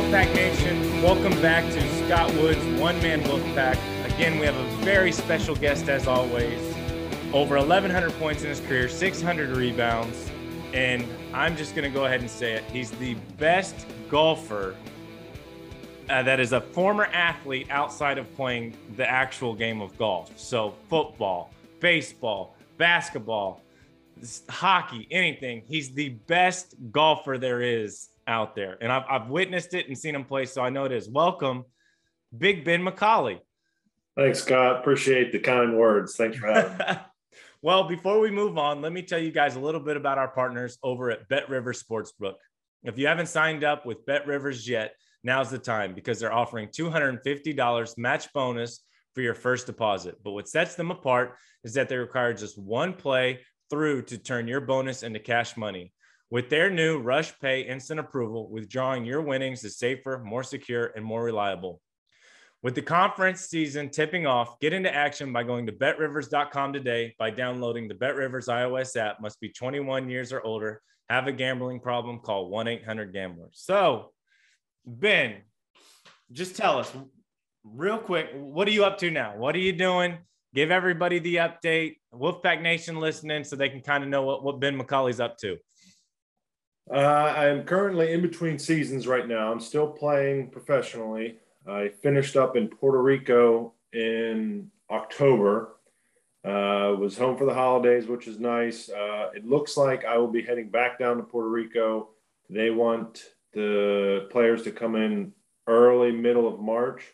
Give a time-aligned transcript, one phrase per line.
[0.00, 1.02] Wolfpack Nation.
[1.02, 3.76] Welcome back to Scott Wood's One Man Wolfpack.
[4.06, 6.58] Again, we have a very special guest as always.
[7.34, 10.30] Over 1,100 points in his career, 600 rebounds,
[10.72, 12.64] and I'm just going to go ahead and say it.
[12.72, 13.74] He's the best
[14.08, 14.74] golfer
[16.08, 20.32] uh, that is a former athlete outside of playing the actual game of golf.
[20.38, 23.60] So, football, baseball, basketball,
[24.48, 25.62] hockey, anything.
[25.68, 28.78] He's the best golfer there is out there.
[28.80, 30.46] And I've, I've witnessed it and seen him play.
[30.46, 31.08] So I know it is.
[31.08, 31.64] Welcome,
[32.36, 33.40] Big Ben McCauley.
[34.16, 34.80] Thanks, Scott.
[34.80, 36.16] Appreciate the kind words.
[36.16, 36.84] Thanks for having me.
[37.62, 40.28] well, before we move on, let me tell you guys a little bit about our
[40.28, 42.34] partners over at Bet Rivers Sportsbook.
[42.82, 46.68] If you haven't signed up with Bet Rivers yet, now's the time because they're offering
[46.68, 48.80] $250 match bonus
[49.14, 50.16] for your first deposit.
[50.22, 54.48] But what sets them apart is that they require just one play through to turn
[54.48, 55.92] your bonus into cash money.
[56.30, 61.04] With their new Rush Pay instant approval, withdrawing your winnings is safer, more secure, and
[61.04, 61.80] more reliable.
[62.62, 67.30] With the conference season tipping off, get into action by going to betrivers.com today by
[67.30, 69.20] downloading the BetRivers iOS app.
[69.20, 70.82] Must be 21 years or older.
[71.08, 72.20] Have a gambling problem?
[72.20, 73.48] Call 1 800 Gambler.
[73.50, 74.12] So,
[74.86, 75.38] Ben,
[76.30, 76.92] just tell us
[77.64, 79.36] real quick what are you up to now?
[79.36, 80.18] What are you doing?
[80.54, 81.96] Give everybody the update.
[82.14, 85.56] Wolfpack Nation listening so they can kind of know what, what Ben McCauley's up to.
[86.92, 89.52] Uh, I'm currently in between seasons right now.
[89.52, 91.38] I'm still playing professionally.
[91.66, 95.76] I finished up in Puerto Rico in October.
[96.42, 98.88] Uh, was home for the holidays, which is nice.
[98.88, 102.08] Uh, it looks like I will be heading back down to Puerto Rico.
[102.48, 105.32] They want the players to come in
[105.66, 107.04] early, middle of March.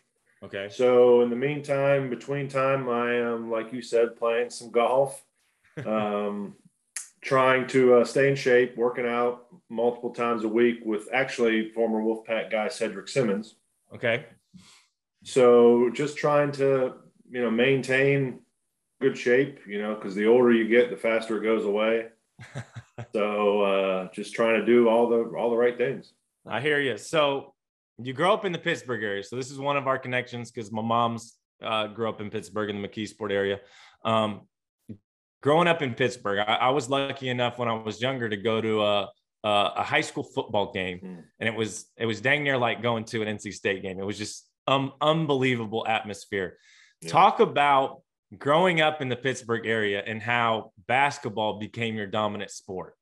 [0.43, 0.69] Okay.
[0.71, 5.23] So in the meantime, between time, I am, like you said, playing some golf.
[5.85, 6.55] Um,
[7.27, 12.01] trying to uh, stay in shape, working out multiple times a week with actually former
[12.01, 13.55] Wolfpack guy Cedric Simmons.
[13.93, 14.25] Okay.
[15.25, 16.93] So just trying to,
[17.29, 18.39] you know, maintain
[19.01, 22.07] good shape, you know, because the older you get, the faster it goes away.
[23.13, 26.13] so uh, just trying to do all the all the right things.
[26.45, 26.97] I hear you.
[26.97, 27.53] So
[28.01, 29.23] you grow up in the Pittsburgh area.
[29.23, 32.69] So this is one of our connections because my mom's uh, grew up in Pittsburgh
[32.69, 33.59] in the McKeesport area.
[34.05, 34.47] Um,
[35.41, 38.61] growing up in Pittsburgh, I, I, was lucky enough when I was younger to go
[38.61, 39.09] to a,
[39.43, 41.23] a, a high school football game, mm.
[41.39, 43.99] and it was it was dang near like going to an NC State game.
[43.99, 46.57] It was just um unbelievable atmosphere.
[47.01, 47.09] Yeah.
[47.09, 48.01] Talk about
[48.37, 52.95] growing up in the Pittsburgh area and how basketball became your dominant sport.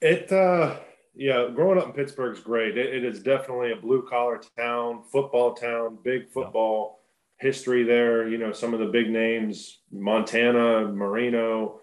[0.00, 0.78] It uh
[1.14, 2.78] yeah, growing up in Pittsburgh is great.
[2.78, 6.97] it, it is definitely a blue collar town, football town, big football
[7.38, 8.28] history there.
[8.28, 11.80] You know, some of the big names: Montana, Marino,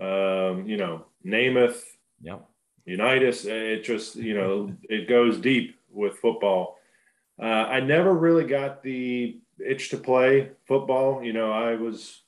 [0.00, 1.80] um, you know, Namath,
[2.20, 2.38] yeah,
[2.84, 3.44] Unitas.
[3.44, 6.76] It just you know it goes deep with football.
[7.40, 11.22] Uh, I never really got the itch to play football.
[11.22, 12.22] You know, I was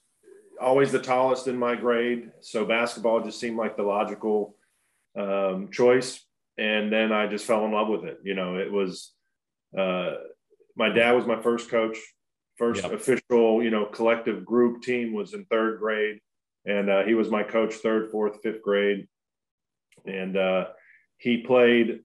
[0.61, 4.57] always the tallest in my grade, so basketball just seemed like the logical
[5.17, 6.23] um, choice.
[6.59, 8.21] And then I just fell in love with it.
[8.23, 9.13] You know, it was.
[9.77, 10.15] Uh,
[10.75, 11.97] my dad was my first coach
[12.57, 12.93] First yep.
[12.93, 16.21] official, you know, collective group team was in third grade,
[16.65, 19.07] and uh, he was my coach third, fourth, fifth grade,
[20.07, 20.67] and uh,
[21.19, 22.01] he played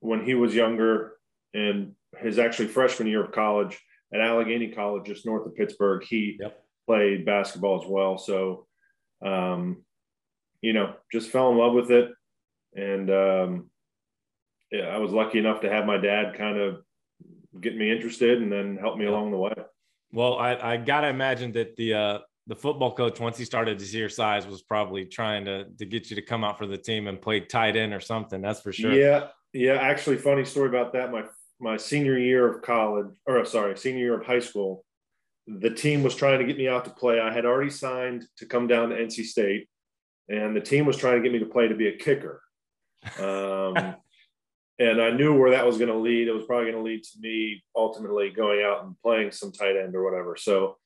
[0.00, 1.14] when he was younger
[1.54, 3.78] and his actually freshman year of college
[4.12, 6.04] at Allegheny College, just north of Pittsburgh.
[6.04, 6.64] He yep.
[6.86, 8.66] played basketball as well, so
[9.24, 9.84] um,
[10.62, 12.10] you know, just fell in love with it,
[12.74, 13.70] and um,
[14.72, 16.82] yeah, I was lucky enough to have my dad kind of
[17.60, 19.52] get me interested and then help me along the way.
[20.12, 23.84] Well, I, I gotta imagine that the uh, the football coach, once he started to
[23.84, 26.78] see your size, was probably trying to to get you to come out for the
[26.78, 28.40] team and play tight end or something.
[28.40, 28.92] That's for sure.
[28.92, 29.74] Yeah, yeah.
[29.74, 31.10] Actually, funny story about that.
[31.10, 31.24] My
[31.60, 34.84] my senior year of college, or sorry, senior year of high school,
[35.46, 37.20] the team was trying to get me out to play.
[37.20, 39.68] I had already signed to come down to NC State,
[40.28, 42.42] and the team was trying to get me to play to be a kicker.
[43.18, 43.94] Um,
[44.78, 46.28] and I knew where that was going to lead.
[46.28, 49.76] It was probably going to lead to me ultimately going out and playing some tight
[49.76, 50.36] end or whatever.
[50.36, 50.76] So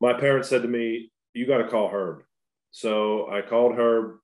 [0.00, 2.22] my parents said to me, "You got to call Herb."
[2.70, 4.16] So I called Herb,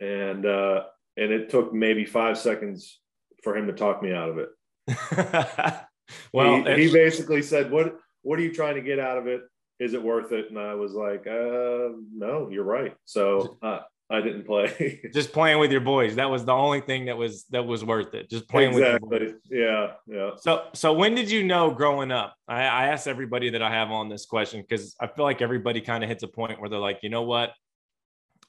[0.00, 0.84] and uh,
[1.16, 3.00] and it took maybe five seconds
[3.42, 4.48] for him to talk me out of it.
[6.32, 9.42] well, he, he, basically said, "What what are you trying to get out of it?
[9.78, 14.20] Is it worth it?" And I was like, uh, "No, you're right." So uh, I
[14.20, 15.00] didn't play.
[15.12, 16.14] just playing with your boys.
[16.14, 18.30] That was the only thing that was that was worth it.
[18.30, 19.08] Just playing exactly.
[19.08, 19.34] with boys.
[19.50, 20.30] Yeah, yeah.
[20.38, 22.34] So so when did you know growing up?
[22.46, 25.80] I, I ask everybody that I have on this question because I feel like everybody
[25.80, 27.52] kind of hits a point where they're like, you know what?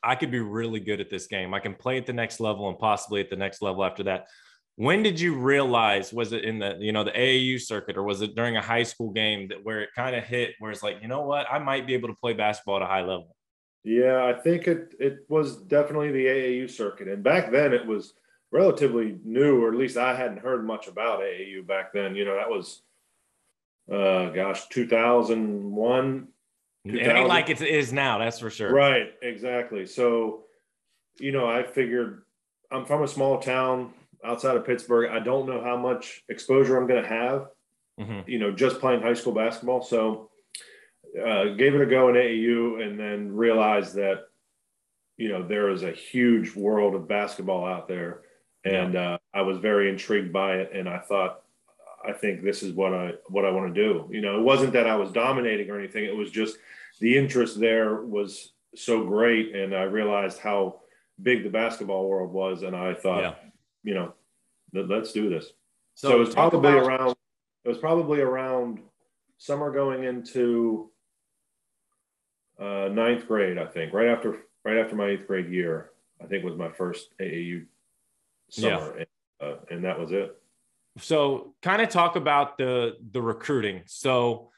[0.04, 1.56] I could be really good at this game.
[1.56, 4.28] I can play at the next level and possibly at the next level after that.
[4.76, 8.22] when did you realize was it in the you know the AAU circuit or was
[8.22, 10.98] it during a high school game that where it kind of hit where it's like
[11.02, 13.36] you know what I might be able to play basketball at a high level?
[13.88, 18.14] Yeah, I think it it was definitely the AAU circuit, and back then it was
[18.52, 22.16] relatively new, or at least I hadn't heard much about AAU back then.
[22.16, 22.82] You know, that was
[23.90, 26.28] uh gosh 2001
[26.84, 30.44] it ain't like it is now that's for sure right exactly so
[31.22, 32.24] you know i figured
[32.70, 33.94] i'm from a small town
[34.24, 35.12] outside of Pittsburgh.
[35.12, 37.48] I don't know how much exposure I'm going to have,
[38.00, 38.30] mm-hmm.
[38.30, 39.82] you know, just playing high school basketball.
[39.82, 40.30] So
[41.18, 44.28] uh, gave it a go in AAU and then realized that,
[45.18, 48.22] you know, there is a huge world of basketball out there.
[48.64, 49.14] And yeah.
[49.14, 50.72] uh, I was very intrigued by it.
[50.74, 51.42] And I thought,
[52.08, 54.08] I think this is what I what I want to do.
[54.12, 56.06] You know, it wasn't that I was dominating or anything.
[56.06, 56.58] It was just
[57.00, 60.82] the interest there was so great, and I realized how
[61.22, 63.34] big the basketball world was, and I thought, yeah
[63.88, 64.14] you know,
[64.74, 65.46] let's do this.
[65.96, 67.16] So, so it was probably about- around.
[67.64, 68.80] It was probably around
[69.38, 70.90] summer going into
[72.60, 73.94] uh, ninth grade, I think.
[73.94, 77.66] Right after right after my eighth grade year, I think was my first AAU
[78.50, 79.04] summer, yeah.
[79.42, 80.36] and, uh, and that was it.
[81.00, 83.84] So, kind of talk about the the recruiting.
[83.86, 84.52] So,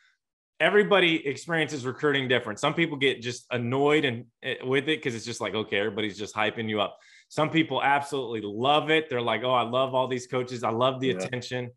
[0.59, 2.59] everybody experiences recruiting different.
[2.59, 6.17] Some people get just annoyed and eh, with it because it's just like, okay, everybody's
[6.17, 6.97] just hyping you up.
[7.29, 9.09] Some people absolutely love it.
[9.09, 10.63] They're like, oh, I love all these coaches.
[10.63, 11.15] I love the yeah.
[11.15, 11.71] attention.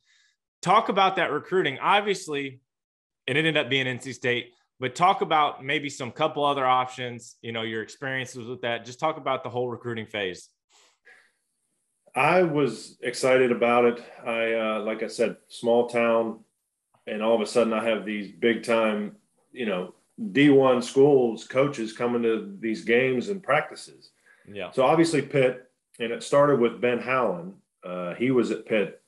[0.62, 1.78] Talk about that recruiting.
[1.80, 2.60] Obviously,
[3.26, 7.52] it ended up being NC State, but talk about maybe some couple other options, you
[7.52, 8.84] know, your experiences with that.
[8.84, 10.48] Just talk about the whole recruiting phase.
[12.16, 14.04] I was excited about it.
[14.26, 16.40] I, uh, like I said, small town,
[17.06, 19.14] and all of a sudden I have these big time,
[19.52, 24.10] you know, D1 schools, coaches coming to these games and practices.
[24.52, 24.72] Yeah.
[24.72, 25.70] So obviously Pitt,
[26.00, 27.54] and it started with Ben Howland.
[27.84, 29.00] Uh, he was at Pitt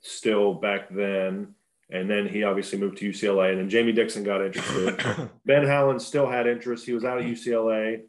[0.00, 1.54] still back then,
[1.90, 5.30] and then he obviously moved to UCLA, and then Jamie Dixon got interested.
[5.46, 6.84] ben Howland still had interest.
[6.84, 8.02] He was out of UCLA.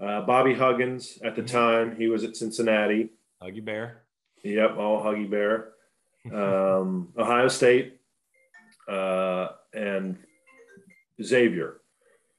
[0.00, 1.56] Uh, Bobby Huggins at the mm-hmm.
[1.56, 3.10] time, he was at Cincinnati.
[3.42, 4.02] Huggy Bear.
[4.42, 5.70] Yep, all Huggy Bear.
[6.32, 8.00] Um, Ohio State
[8.88, 10.18] uh, and
[11.22, 11.80] Xavier.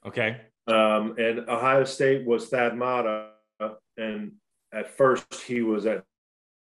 [0.06, 0.40] Okay.
[0.68, 3.30] Um, and Ohio State was Thad Matta,
[3.96, 4.32] and
[4.72, 6.04] at first he was at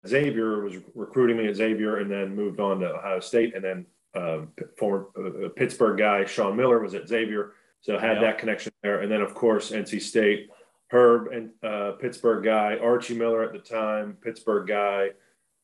[0.07, 3.87] Xavier, was recruiting me at Xavier, and then moved on to Ohio State, and then
[4.15, 4.41] uh,
[4.79, 8.23] former uh, Pittsburgh guy Sean Miller was at Xavier, so had yep.
[8.23, 10.49] that connection there, and then of course NC State,
[10.89, 15.11] Herb and uh, Pittsburgh guy Archie Miller at the time, Pittsburgh guy,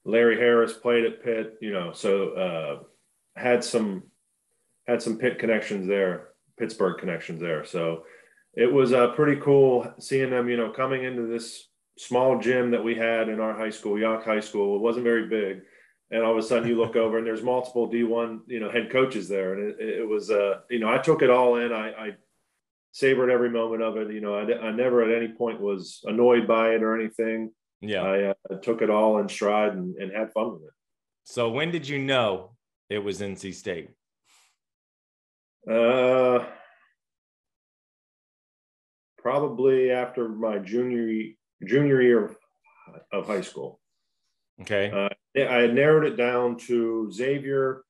[0.05, 4.05] Larry Harris played at Pitt, you know, so uh, had some
[4.87, 6.29] had some Pitt connections there,
[6.59, 8.05] Pittsburgh connections there, so
[8.55, 11.69] it was uh, pretty cool seeing them, you know, coming into this
[11.99, 14.77] small gym that we had in our high school, Yough High School.
[14.77, 15.63] It wasn't very big.
[16.11, 18.91] And all of a sudden you look over and there's multiple D1, you know, head
[18.91, 19.55] coaches there.
[19.55, 21.73] And it, it was, uh, you know, I took it all in.
[21.73, 22.11] I, I
[22.93, 24.13] savored every moment of it.
[24.13, 27.51] You know, I, I never at any point was annoyed by it or anything.
[27.81, 28.03] Yeah.
[28.03, 30.71] I uh, took it all in stride and, and had fun with it.
[31.25, 32.57] So when did you know
[32.89, 33.91] it was NC State?
[35.69, 36.47] Uh,
[39.19, 41.33] probably after my junior
[41.67, 42.37] junior year
[43.13, 43.81] of high school.
[44.61, 44.91] Okay.
[44.91, 47.85] Uh, I had narrowed it down to Xavier,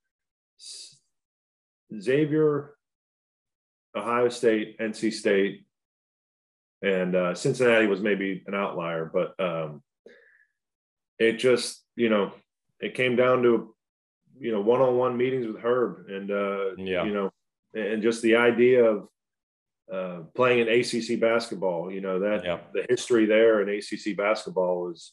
[2.00, 2.75] Xavier,
[3.95, 5.65] Ohio State, NC State,
[6.83, 9.83] and uh, Cincinnati was maybe an outlier, but um,
[11.19, 12.33] it just you know
[12.81, 13.75] it came down to
[14.38, 17.05] you know one-on-one meetings with Herb, and uh, yeah.
[17.05, 17.31] you know,
[17.75, 19.09] and just the idea of
[19.93, 21.91] uh, playing in ACC basketball.
[21.91, 22.59] You know that yeah.
[22.75, 25.12] the history there in ACC basketball was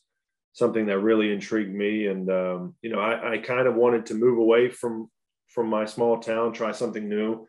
[0.53, 4.13] something that really intrigued me, and um, you know I, I, kind of wanted to
[4.13, 5.09] move away from
[5.49, 7.47] from my small town, try something new.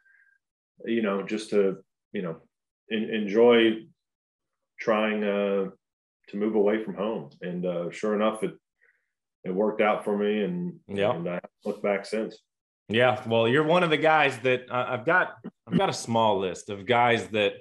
[0.85, 1.77] You know, just to
[2.13, 2.37] you know
[2.89, 3.85] in, enjoy
[4.81, 5.71] trying uh,
[6.29, 8.55] to move away from home, and uh, sure enough, it
[9.45, 12.39] it worked out for me, and yeah, and I look back since.
[12.89, 15.35] Yeah, well, you're one of the guys that uh, I've got.
[15.67, 17.55] I've got a small list of guys that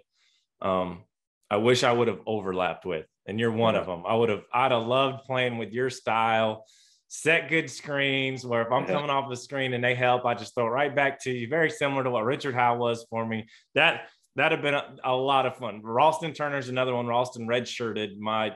[0.62, 1.04] um,
[1.50, 4.04] I wish I would have overlapped with, and you're one of them.
[4.08, 4.44] I would have.
[4.54, 6.66] I'd have loved playing with your style.
[7.10, 10.56] Set good screens where if I'm coming off the screen and they help, I just
[10.56, 11.48] throw it right back to you.
[11.48, 13.46] Very similar to what Richard Howell was for me.
[13.76, 15.82] That that'd have been a, a lot of fun.
[15.84, 17.06] Ralston Turner's another one.
[17.06, 18.56] Ralston redshirted my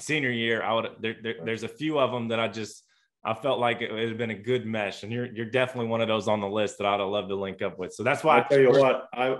[0.00, 0.62] senior year.
[0.62, 2.82] I would there, there, there's a few of them that I just
[3.24, 6.00] I felt like it, it had been a good mesh, and you're you're definitely one
[6.00, 7.92] of those on the list that I'd have loved to link up with.
[7.92, 9.38] So that's why I tell you what, I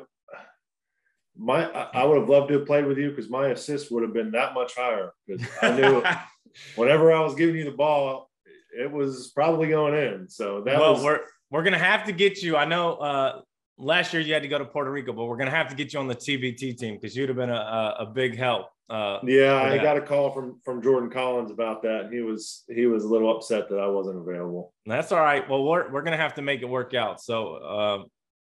[1.37, 4.13] my I would have loved to have played with you because my assists would have
[4.13, 6.03] been that much higher because I knew
[6.77, 8.31] whenever I was giving you the ball,
[8.79, 10.29] it was probably going in.
[10.29, 12.57] So that well, was we're we're gonna have to get you.
[12.57, 13.41] I know uh,
[13.79, 15.93] last year you had to go to Puerto Rico, but we're gonna have to get
[15.93, 18.69] you on the TBT team because you'd have been a, a, a big help.
[18.91, 22.11] Uh, yeah, I got a call from from Jordan Collins about that.
[22.13, 24.75] He was he was a little upset that I wasn't available.
[24.85, 25.49] That's all right.
[25.49, 27.21] Well, we're we're gonna have to make it work out.
[27.21, 28.05] So uh,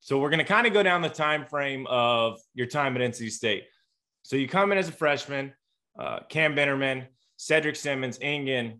[0.05, 3.31] so we're gonna kind of go down the time frame of your time at NC
[3.31, 3.63] State.
[4.21, 5.51] So you come in as a freshman,
[5.99, 7.07] uh, Cam Bennerman,
[7.37, 8.77] Cedric Simmons, Engin,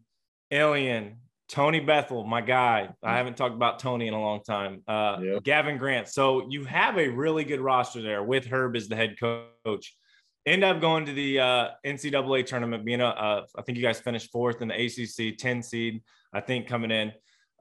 [0.51, 1.15] Ilian,
[1.49, 2.89] Tony Bethel, my guy.
[3.01, 4.83] I haven't talked about Tony in a long time.
[4.87, 5.39] Uh.
[5.43, 6.09] Gavin Grant.
[6.09, 9.97] So you have a really good roster there with Herb as the head coach.
[10.45, 13.99] End up going to the uh, NCAA tournament, being a, uh, I think you guys
[13.99, 17.13] finished fourth in the ACC, 10 seed, I think, coming in,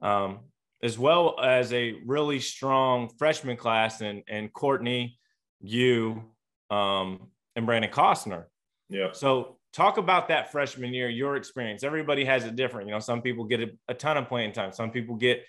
[0.03, 0.41] um,
[0.85, 5.17] as well as a really strong freshman class and, and Courtney,
[5.59, 6.23] you,
[6.69, 8.43] um, and Brandon Costner.
[8.87, 9.11] Yeah.
[9.11, 11.83] So talk about that freshman year, your experience.
[11.83, 12.87] Everybody has it different.
[12.87, 15.43] You know, some people get a, a, ton of playing time, some people get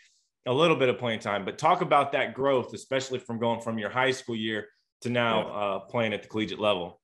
[0.46, 3.78] a little bit of playing time, but talk about that growth, especially from going from
[3.78, 4.68] your high school year
[5.02, 6.98] to now uh, playing at the collegiate level.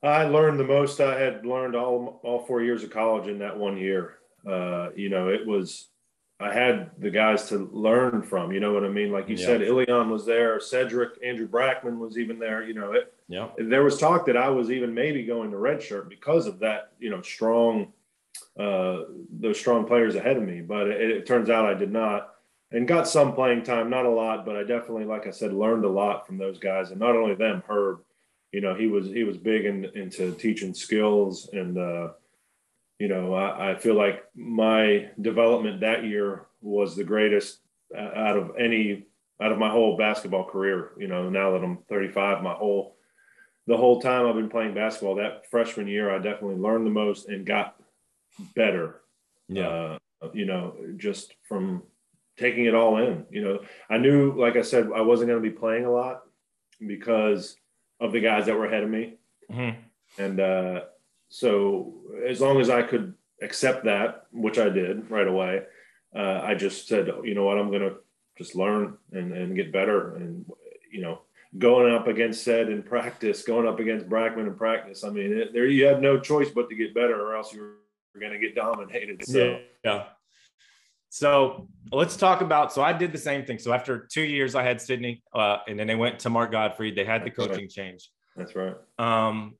[0.00, 3.58] I learned the most I had learned all all four years of college in that
[3.58, 4.18] one year.
[4.46, 5.88] Uh, you know, it was
[6.40, 8.52] I had the guys to learn from.
[8.52, 9.12] You know what I mean?
[9.12, 9.46] Like you yeah.
[9.46, 12.64] said, Ilian was there, Cedric, Andrew Brackman was even there.
[12.64, 13.14] You know, it.
[13.28, 13.48] Yeah.
[13.56, 16.92] There was talk that I was even maybe going to redshirt because of that.
[16.98, 17.92] You know, strong,
[18.58, 20.60] uh, those strong players ahead of me.
[20.60, 22.34] But it, it turns out I did not,
[22.72, 25.84] and got some playing time, not a lot, but I definitely, like I said, learned
[25.84, 28.00] a lot from those guys, and not only them, Herb.
[28.50, 31.78] You know, he was he was big in, into teaching skills and.
[31.78, 32.08] Uh,
[33.04, 37.58] you know, I, I, feel like my development that year was the greatest
[37.94, 39.04] out of any
[39.42, 40.92] out of my whole basketball career.
[40.96, 42.96] You know, now that I'm 35, my whole
[43.66, 47.28] the whole time I've been playing basketball, that freshman year, I definitely learned the most
[47.28, 47.76] and got
[48.56, 49.02] better.
[49.48, 49.98] Yeah.
[50.22, 51.82] Uh, you know, just from
[52.38, 53.26] taking it all in.
[53.30, 53.58] You know,
[53.90, 56.22] I knew, like I said, I wasn't going to be playing a lot
[56.80, 57.54] because
[58.00, 59.18] of the guys that were ahead of me.
[59.52, 59.78] Mm-hmm.
[60.22, 60.80] And uh,
[61.28, 61.94] so
[62.28, 65.62] as long as I could accept that, which I did right away,
[66.14, 67.96] uh, I just said, you know what, I'm going to
[68.38, 70.16] just learn and, and get better.
[70.16, 70.44] And,
[70.92, 71.22] you know,
[71.58, 75.04] going up against said in practice, going up against Brackman in practice.
[75.04, 77.60] I mean, it, there you had no choice but to get better, or else you
[77.60, 79.24] were going to get dominated.
[79.26, 79.38] So.
[79.38, 79.58] Yeah.
[79.84, 80.04] yeah.
[81.10, 82.72] So let's talk about.
[82.72, 83.60] So I did the same thing.
[83.60, 86.96] So after two years, I had Sidney, uh, and then they went to Mark Gottfried.
[86.96, 87.70] They had the coaching right.
[87.70, 88.10] change.
[88.36, 88.74] That's right.
[88.98, 89.54] Um,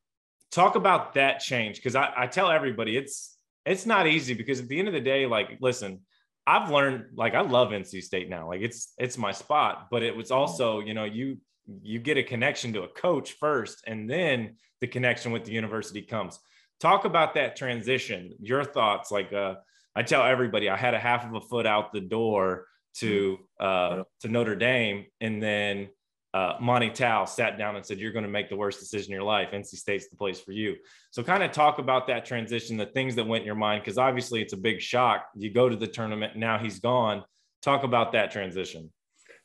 [0.55, 4.69] talk about that change because I, I tell everybody it's it's not easy because at
[4.69, 6.01] the end of the day, like, listen,
[6.47, 8.49] I've learned like I love NC State now.
[8.49, 11.39] Like it's it's my spot, but it was also, you know, you
[11.83, 16.03] you get a connection to a coach first and then the connection with the university
[16.03, 16.39] comes.
[16.79, 18.35] Talk about that transition.
[18.39, 19.55] Your thoughts like uh
[19.97, 24.03] I tell everybody I had a half of a foot out the door to uh
[24.21, 25.89] to Notre Dame and then
[26.35, 29.15] uh, Monte Towe sat down and said, You're going to make the worst decision in
[29.15, 29.53] your life.
[29.53, 30.75] NC State's the place for you.
[31.13, 33.99] So, kind of talk about that transition, the things that went in your mind, because
[33.99, 35.27] obviously it's a big shock.
[35.37, 37.23] You go to the tournament, now he's gone.
[37.63, 38.91] Talk about that transition.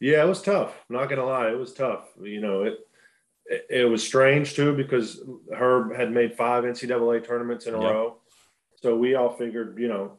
[0.01, 0.84] Yeah, it was tough.
[0.89, 1.50] I'm not going to lie.
[1.50, 2.05] It was tough.
[2.19, 2.79] You know, it,
[3.46, 5.22] it, it, was strange too because
[5.55, 7.91] Herb had made five NCAA tournaments in a yep.
[7.91, 8.17] row.
[8.81, 10.17] So, we all figured, you know,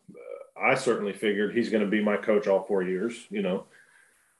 [0.57, 3.65] I certainly figured he's going to be my coach all four years, you know.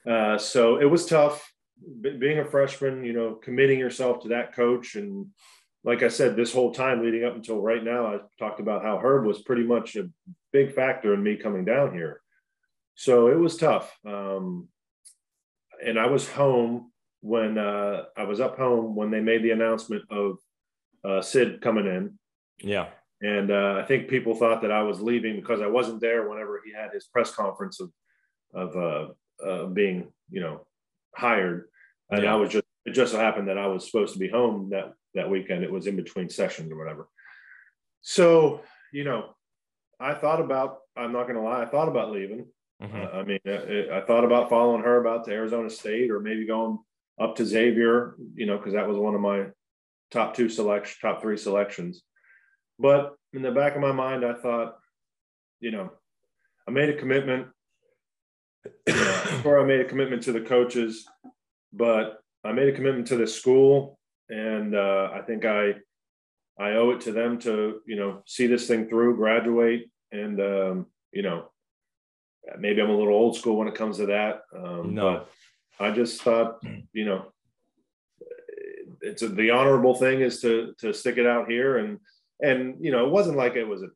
[0.09, 1.53] Uh, so it was tough
[2.01, 4.95] being a freshman, you know, committing yourself to that coach.
[4.95, 5.27] And
[5.85, 8.99] like I said, this whole time leading up until right now, I talked about how
[8.99, 10.09] Herb was pretty much a
[10.53, 12.21] big factor in me coming down here.
[12.95, 13.97] So it was tough.
[14.07, 14.69] Um,
[15.85, 20.05] and I was home when uh, I was up home when they made the announcement
[20.11, 20.39] of
[21.05, 22.19] uh, Sid coming in.
[22.63, 22.89] Yeah.
[23.23, 26.61] And uh, I think people thought that I was leaving because I wasn't there whenever
[26.65, 27.91] he had his press conference of
[28.53, 30.67] of uh, uh, being, you know,
[31.17, 31.69] hired
[32.11, 32.33] and yeah.
[32.33, 34.93] I was just it just so happened that I was supposed to be home that
[35.15, 35.65] that weekend.
[35.65, 37.09] It was in between sessions or whatever.
[38.03, 38.63] So
[38.93, 39.35] you know,
[39.99, 40.79] I thought about.
[40.97, 41.63] I'm not going to lie.
[41.63, 42.47] I thought about leaving.
[42.83, 42.97] Mm-hmm.
[42.97, 46.47] Uh, I mean, I, I thought about following Herb out to Arizona State or maybe
[46.47, 46.79] going
[47.21, 48.17] up to Xavier.
[48.35, 49.47] You know, because that was one of my
[50.11, 52.03] top two selection, top three selections.
[52.79, 54.79] But in the back of my mind, I thought,
[55.61, 55.91] you know,
[56.67, 57.49] I made a commitment.
[59.45, 61.07] Or I made a commitment to the coaches
[61.73, 63.99] but I made a commitment to this school,
[64.29, 65.75] and uh, I think I
[66.59, 70.87] I owe it to them to you know see this thing through, graduate, and um,
[71.13, 71.51] you know
[72.59, 74.43] maybe I'm a little old school when it comes to that.
[74.57, 75.25] Um, no,
[75.79, 76.63] I just thought
[76.93, 77.33] you know
[79.03, 81.99] it's a, the honorable thing is to to stick it out here and
[82.41, 83.89] and you know it wasn't like it was a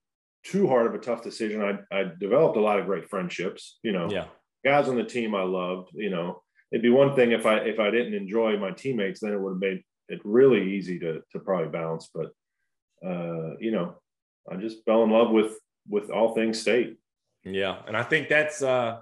[0.44, 1.62] too hard of a tough decision.
[1.62, 4.26] I, I developed a lot of great friendships, you know, yeah.
[4.64, 6.42] Guys on the team I loved, you know,
[6.72, 9.52] it'd be one thing if I, if I didn't enjoy my teammates, then it would
[9.52, 12.10] have made it really easy to, to probably bounce.
[12.14, 12.26] But,
[13.06, 13.96] uh, you know,
[14.50, 15.52] I just fell in love with,
[15.88, 16.96] with all things state.
[17.44, 17.76] Yeah.
[17.86, 19.00] And I think that's, uh,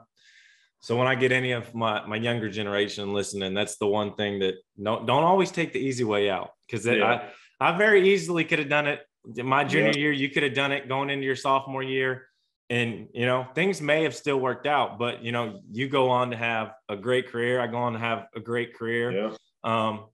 [0.80, 4.40] so when I get any of my, my younger generation listening, that's the one thing
[4.40, 6.50] that don't, don't always take the easy way out.
[6.70, 7.28] Cause yeah.
[7.60, 9.98] I, I very easily could have done it my junior yeah.
[9.98, 12.26] year, you could have done it going into your sophomore year.
[12.72, 16.30] And, you know, things may have still worked out, but, you know, you go on
[16.30, 17.60] to have a great career.
[17.60, 19.12] I go on to have a great career.
[19.12, 19.36] Yeah.
[19.62, 20.06] Um,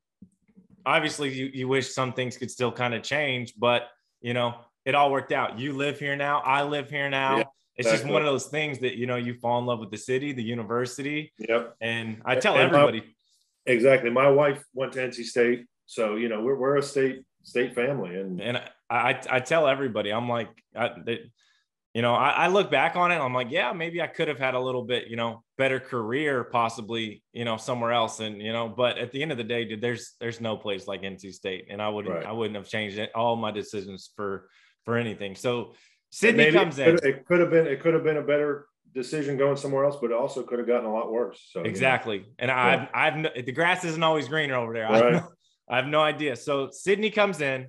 [0.84, 3.86] obviously, you, you wish some things could still kind of change, but,
[4.20, 5.56] you know, it all worked out.
[5.56, 6.40] You live here now.
[6.40, 7.36] I live here now.
[7.36, 7.44] Yeah,
[7.76, 7.98] it's exactly.
[7.98, 10.32] just one of those things that, you know, you fall in love with the city,
[10.32, 11.32] the university.
[11.38, 11.76] Yep.
[11.80, 13.02] And I tell and everybody.
[13.02, 14.10] My, exactly.
[14.10, 15.66] My wife went to NC State.
[15.86, 18.16] So, you know, we're, we're a state state family.
[18.18, 18.60] And, and
[18.90, 21.20] I, I tell everybody, I'm like, I, they,
[21.94, 23.16] you know, I, I, look back on it.
[23.16, 26.44] I'm like, yeah, maybe I could have had a little bit, you know, better career,
[26.44, 28.20] possibly, you know, somewhere else.
[28.20, 30.86] And you know, but at the end of the day, dude, there's there's no place
[30.86, 32.26] like NC State, and I wouldn't right.
[32.26, 34.48] I wouldn't have changed it, all my decisions for
[34.84, 35.34] for anything.
[35.34, 35.74] So
[36.10, 37.08] Sidney maybe comes it in.
[37.08, 40.10] It could have been it could have been a better decision going somewhere else, but
[40.10, 41.40] it also could have gotten a lot worse.
[41.52, 42.86] So exactly, and yeah.
[42.94, 44.84] I've I've the grass isn't always greener over there.
[44.84, 45.02] Right.
[45.02, 45.28] I, have no,
[45.70, 46.36] I have no idea.
[46.36, 47.68] So Sidney comes in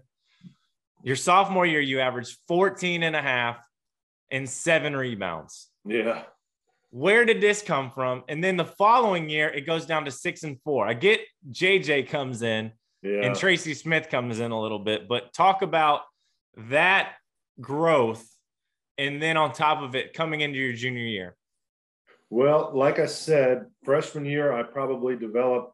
[1.03, 3.57] your sophomore year, you averaged 14 and a half
[4.31, 5.69] and seven rebounds.
[5.85, 6.23] Yeah.
[6.91, 8.23] Where did this come from?
[8.27, 10.87] And then the following year, it goes down to six and four.
[10.87, 11.21] I get
[11.51, 12.71] JJ comes in
[13.03, 13.25] yeah.
[13.25, 16.01] and Tracy Smith comes in a little bit, but talk about
[16.69, 17.13] that
[17.61, 18.25] growth.
[18.97, 21.35] And then on top of it, coming into your junior year.
[22.29, 25.73] Well, like I said, freshman year, I probably developed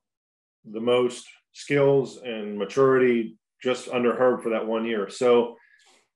[0.63, 5.09] the most skills and maturity just under Herb for that one year.
[5.09, 5.57] So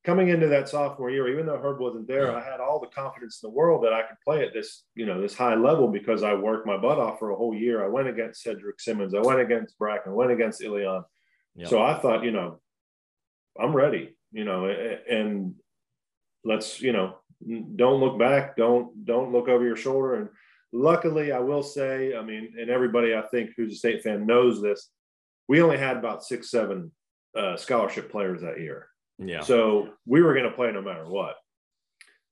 [0.06, 3.42] coming into that sophomore year, even though Herb wasn't there, I had all the confidence
[3.44, 6.24] in the world that I could play at this, you know, this high level because
[6.24, 7.84] I worked my butt off for a whole year.
[7.84, 11.04] I went against Cedric Simmons, I went against Brackman, I went against Ilian.
[11.56, 11.68] Yep.
[11.70, 12.60] So I thought, you know,
[13.60, 15.56] I'm ready, you know, and
[16.46, 17.18] let's, you know,
[17.76, 20.16] don't look back, don't don't look over your shoulder.
[20.16, 20.30] And
[20.72, 24.62] luckily, I will say, I mean, and everybody I think who's a state fan knows
[24.62, 24.90] this.
[25.48, 26.92] We only had about six, seven
[27.36, 28.88] uh, scholarship players that year.
[29.20, 29.42] Yeah.
[29.42, 31.36] So we were going to play no matter what.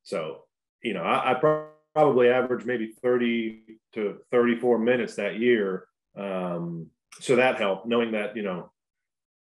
[0.04, 0.44] So,
[0.82, 5.88] you know, I, I, probably averaged maybe 30 to 34 minutes that year.
[6.16, 6.88] Um,
[7.20, 8.72] so that helped knowing that, you know,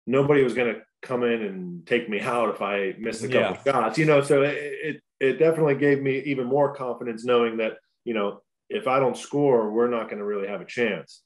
[0.06, 3.58] nobody was going to come in and take me out if I missed a couple
[3.64, 3.72] yeah.
[3.72, 7.78] shots, you know, so it, it, it definitely gave me even more confidence knowing that,
[8.04, 11.22] you know, if I don't score, we're not going to really have a chance.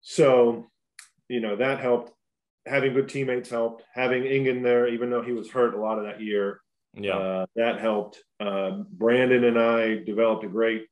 [0.00, 0.70] So,
[1.28, 2.12] you know, that helped
[2.68, 3.82] having good teammates helped.
[3.94, 6.60] Having Engin there, even though he was hurt a lot of that year,
[6.94, 8.22] yeah, uh, that helped.
[8.40, 10.86] Uh, Brandon and I developed a great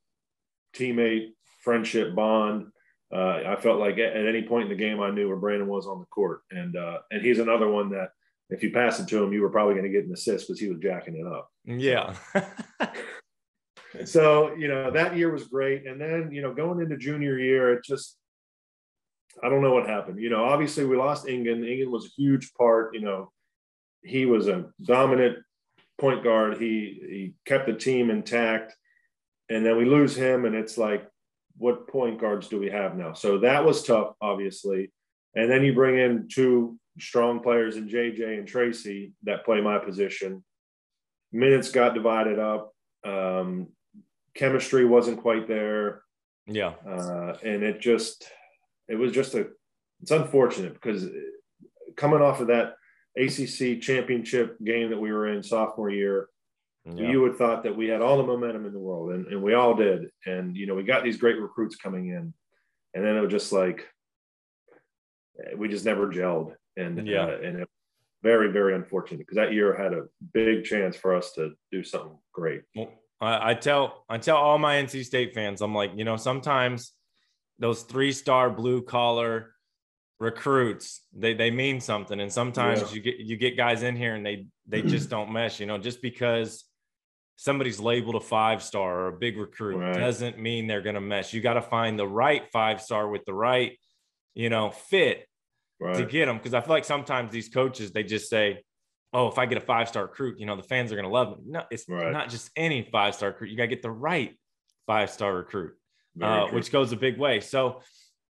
[0.74, 1.30] teammate
[1.62, 2.68] friendship bond.
[3.12, 5.68] Uh, I felt like at, at, any point in the game, I knew where Brandon
[5.68, 8.10] was on the court, and uh, and he's another one that
[8.50, 10.60] if you pass it to him, you were probably going to get an assist because
[10.60, 11.50] he was jacking it up.
[11.64, 12.14] Yeah.
[14.04, 17.72] so you know that year was great, and then you know going into junior year,
[17.72, 18.16] it just
[19.42, 20.20] I don't know what happened.
[20.20, 21.60] You know, obviously we lost Engin.
[21.60, 22.94] Engin was a huge part.
[22.94, 23.32] You know,
[24.02, 25.38] he was a dominant
[25.98, 26.58] point guard.
[26.58, 28.74] He he kept the team intact,
[29.48, 31.08] and then we lose him, and it's like,
[31.58, 33.12] what point guards do we have now?
[33.12, 34.92] So that was tough, obviously.
[35.34, 39.78] And then you bring in two strong players in JJ and Tracy that play my
[39.78, 40.42] position.
[41.32, 42.72] Minutes got divided up.
[43.04, 43.68] Um,
[44.34, 46.02] chemistry wasn't quite there.
[46.46, 46.74] Yeah.
[46.88, 48.26] Uh, and it just
[48.88, 49.48] it was just a
[50.02, 51.06] it's unfortunate because
[51.96, 52.74] coming off of that
[53.16, 56.28] ACC championship game that we were in sophomore year,
[56.84, 57.08] yeah.
[57.10, 59.54] you would thought that we had all the momentum in the world, and, and we
[59.54, 60.10] all did.
[60.26, 62.34] And you know, we got these great recruits coming in,
[62.94, 63.86] and then it was just like
[65.56, 67.68] we just never gelled, and yeah, uh, and it,
[68.22, 72.16] very very unfortunate because that year had a big chance for us to do something
[72.32, 72.62] great.
[72.74, 76.16] Well, I, I tell I tell all my NC State fans, I'm like, you know,
[76.16, 76.92] sometimes
[77.58, 79.52] those three star blue collar
[80.18, 82.88] recruits they they mean something and sometimes yeah.
[82.92, 85.76] you get you get guys in here and they they just don't mesh you know
[85.76, 86.64] just because
[87.36, 89.94] somebody's labeled a five star or a big recruit right.
[89.94, 93.24] doesn't mean they're going to mesh you got to find the right five star with
[93.26, 93.78] the right
[94.34, 95.26] you know fit
[95.80, 95.96] right.
[95.96, 98.62] to get them because i feel like sometimes these coaches they just say
[99.12, 101.12] oh if i get a five star recruit you know the fans are going to
[101.12, 102.10] love me no it's right.
[102.10, 104.34] not just any five star recruit you got to get the right
[104.86, 105.74] five star recruit
[106.20, 107.40] uh, which goes a big way.
[107.40, 107.82] So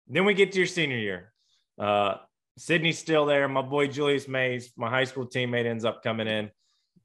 [0.07, 1.33] then we get to your senior year.
[1.79, 2.15] Uh,
[2.57, 3.47] Sidney's still there.
[3.47, 6.51] My boy Julius Mays, my high school teammate, ends up coming in.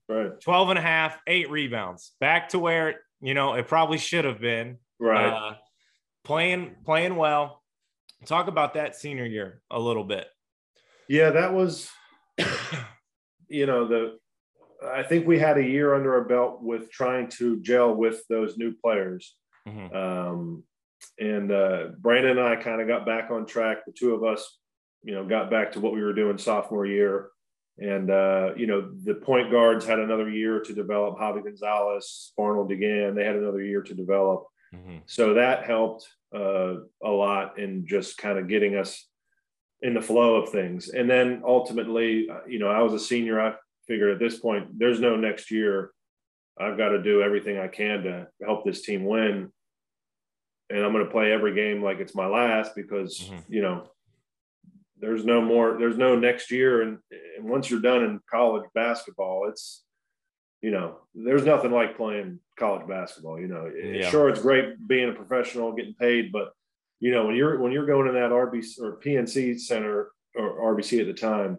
[0.09, 0.41] Right.
[0.41, 4.41] 12 and a half, eight rebounds, back to where, you know, it probably should have
[4.41, 4.79] been.
[4.99, 5.27] Right.
[5.27, 5.55] Uh,
[6.25, 7.63] playing, playing well.
[8.25, 10.27] Talk about that senior year a little bit.
[11.09, 11.89] Yeah, that was,
[13.49, 14.19] you know, the,
[14.85, 18.57] I think we had a year under our belt with trying to gel with those
[18.57, 19.37] new players.
[19.67, 19.95] Mhm.
[19.95, 20.63] Um,
[21.19, 23.85] and uh, Brandon and I kind of got back on track.
[23.87, 24.59] The two of us,
[25.03, 27.31] you know, got back to what we were doing sophomore year.
[27.79, 31.19] And, uh, you know, the point guards had another year to develop.
[31.19, 34.47] Javi Gonzalez, Farnold Degand, they had another year to develop.
[34.75, 35.03] Mhm.
[35.07, 39.09] So that helped uh, a lot in just kind of getting us
[39.83, 40.89] in the flow of things.
[40.89, 43.41] And then ultimately, uh, you know, I was a senior.
[43.41, 43.55] I
[43.87, 45.93] figured at this point, there's no next year.
[46.59, 49.53] I've got to do everything I can to help this team win.
[50.71, 53.43] And I'm going to play every game like it's my last because, Mhm.
[53.49, 53.89] you know,
[54.99, 56.83] there's no more, there's no next year.
[56.83, 56.99] And,
[57.37, 59.85] and once you're done in college basketball, it's,
[60.63, 63.39] you know, there's nothing like playing college basketball.
[63.39, 64.09] You know, Yeah.
[64.11, 66.53] sure, it's great being a professional, getting paid, but
[66.99, 70.99] you know, when you're when you're going to that RBC or PNC center or RBC
[71.01, 71.59] at the time,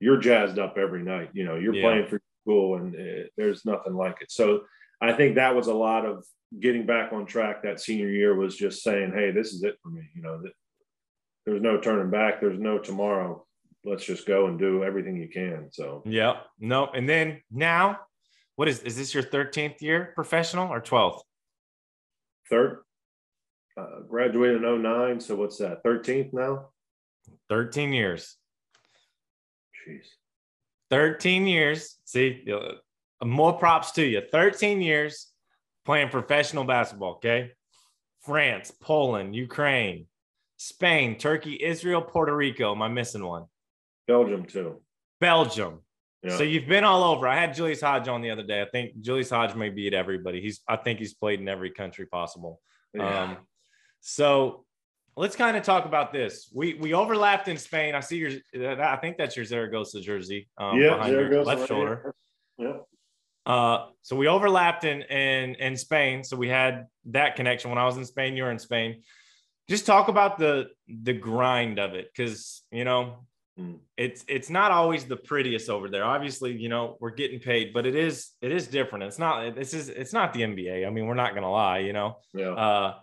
[0.00, 1.28] you're jazzed up every night.
[1.34, 1.82] You know, you're Yeah.
[1.82, 4.30] playing for school, and uh, there's nothing like it.
[4.32, 4.64] So
[5.02, 6.24] I think that was a lot of
[6.60, 7.62] getting back on track.
[7.62, 10.52] That senior year was just saying, "Hey, this is it for me." You know, that
[11.46, 12.40] there's no turning back.
[12.40, 13.44] There's no tomorrow.
[13.84, 15.68] Let's just go and do everything you can.
[15.72, 16.46] So Yep.
[16.58, 16.86] No.
[16.86, 18.00] And then now,
[18.56, 21.22] what is is this your 13th year professional or 12th?
[22.48, 22.82] third,
[23.76, 25.20] uh, graduated in 09.
[25.20, 25.82] So what's that?
[25.84, 26.68] 13th now?
[27.48, 28.36] 13 years.
[29.86, 30.06] Jeez.
[30.90, 31.98] 13 years.
[32.04, 34.22] See, uh, more props to you.
[34.32, 35.27] 13 years
[35.88, 37.12] playing professional basketball.
[37.12, 37.52] Okay.
[38.20, 40.04] France, Poland, Ukraine,
[40.58, 42.72] Spain, Turkey, Israel, Puerto Rico.
[42.72, 43.46] Am I missing one?
[44.06, 44.82] Belgium too.
[45.18, 45.78] Belgium.
[46.22, 46.36] Yeah.
[46.36, 47.26] So you've been all over.
[47.26, 48.60] I had Julius Hodge on the other day.
[48.60, 50.42] I think Julius Hodge may beat everybody.
[50.42, 52.60] He's I think he's played in every country possible.
[52.92, 53.22] Yeah.
[53.22, 53.36] Um,
[54.00, 54.66] so
[55.16, 56.50] let's kind of talk about this.
[56.52, 57.94] We we overlapped in Spain.
[57.94, 58.32] I see your.
[58.78, 60.50] I think that's your Zaragoza jersey.
[60.58, 62.14] Um, yeah, your left right shoulder.
[62.58, 62.68] here.
[62.68, 62.76] Yeah.
[63.48, 66.22] Uh, so we overlapped in in in Spain.
[66.22, 68.36] So we had that connection when I was in Spain.
[68.36, 69.02] You were in Spain.
[69.68, 73.26] Just talk about the the grind of it, because you know
[73.58, 73.80] Mm.
[73.96, 76.04] it's it's not always the prettiest over there.
[76.04, 79.04] Obviously, you know we're getting paid, but it is it is different.
[79.04, 80.86] It's not this is it's not the NBA.
[80.86, 82.18] I mean, we're not gonna lie, you know.
[82.32, 82.50] Yeah.
[82.52, 82.94] Uh,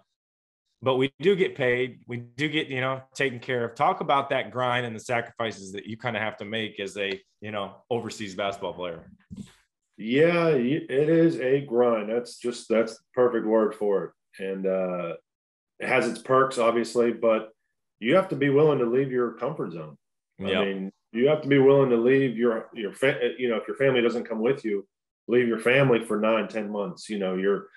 [0.81, 1.99] but we do get paid.
[2.07, 3.75] We do get, you know, taken care of.
[3.75, 6.95] Talk about that grind and the sacrifices that you kind of have to make as
[6.95, 9.09] a, you know, overseas basketball player.
[9.97, 12.09] Yeah, it is a grind.
[12.09, 14.43] That's just that's the perfect word for it.
[14.43, 15.13] And uh
[15.79, 17.49] it has its perks, obviously, but
[17.99, 19.97] you have to be willing to leave your comfort zone.
[20.39, 20.59] Yeah.
[20.59, 23.67] I mean, you have to be willing to leave your your fa- you know if
[23.67, 24.85] your family doesn't come with you,
[25.27, 27.09] leave your family for nine ten months.
[27.09, 27.67] You know, you're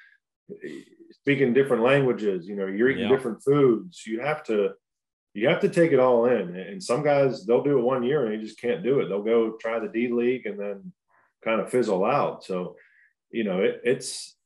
[1.12, 2.48] speaking different languages.
[2.48, 3.08] You know, you're eating Yeah.
[3.10, 4.04] different foods.
[4.06, 4.70] You have to
[5.34, 6.56] you have to take it all in.
[6.56, 9.08] And some guys they'll do it one year and they just can't do it.
[9.08, 10.92] They'll go try the D League and then
[11.44, 12.44] kind of fizzle out.
[12.44, 12.76] So,
[13.30, 14.36] you know, it, it's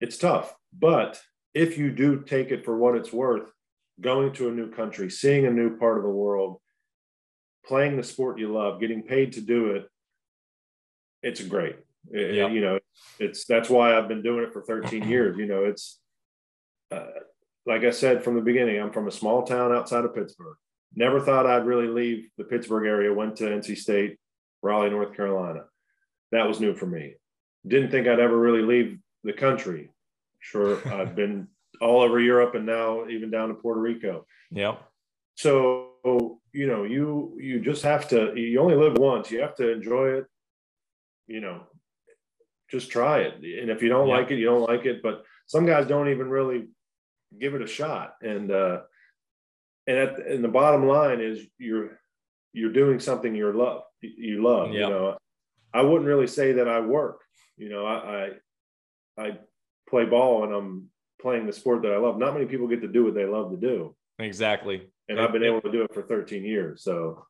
[0.00, 0.54] it's tough.
[0.76, 1.20] But
[1.54, 3.50] if you do take it for what it's worth,
[4.00, 6.58] going to a new country, seeing a new part of the world,
[7.66, 9.88] playing the sport you love, getting paid to do it,
[11.22, 11.76] it's great.
[12.10, 12.52] It-.
[12.52, 12.78] You know,
[13.18, 15.36] it's that's why I've been doing it for 13 years.
[15.38, 16.00] You know, it's
[16.90, 17.06] uh,
[17.66, 20.56] like I said from the beginning, I'm from a small town outside of Pittsburgh.
[20.94, 23.12] Never thought I'd really leave the Pittsburgh area.
[23.12, 24.18] Went to NC State,
[24.62, 25.64] Raleigh, North Carolina.
[26.34, 27.14] That was new for me.
[27.66, 29.90] Didn't think I'd ever really leave the country.
[30.40, 31.46] Sure, I've been
[31.80, 34.26] all over Europe and now even down to Puerto Rico.
[34.50, 34.82] Yep.
[35.36, 35.90] So
[36.52, 38.34] you know, you you just have to.
[38.38, 39.30] You only live once.
[39.30, 40.26] You have to enjoy it.
[41.28, 41.62] You know,
[42.70, 43.34] just try it.
[43.36, 44.16] And if you don't Yeah.
[44.16, 45.02] like it, you don't like it.
[45.02, 46.68] But some guys don't even really
[47.40, 48.16] give it a shot.
[48.22, 48.80] And uh,
[49.86, 51.98] and at and the bottom line is you're
[52.52, 53.82] you're doing something you love.
[54.00, 54.72] You love.
[54.72, 54.80] Yeah.
[54.80, 55.16] You know,
[55.74, 57.20] I wouldn't really say that I work.
[57.56, 58.30] You know, I,
[59.18, 59.38] I I
[59.88, 60.88] play ball and I'm
[61.20, 62.16] playing the sport that I love.
[62.18, 64.88] Not many people get to do what they love to do, Exactly.
[65.08, 66.82] and I've been able to do it for 13 years.
[66.82, 67.26] So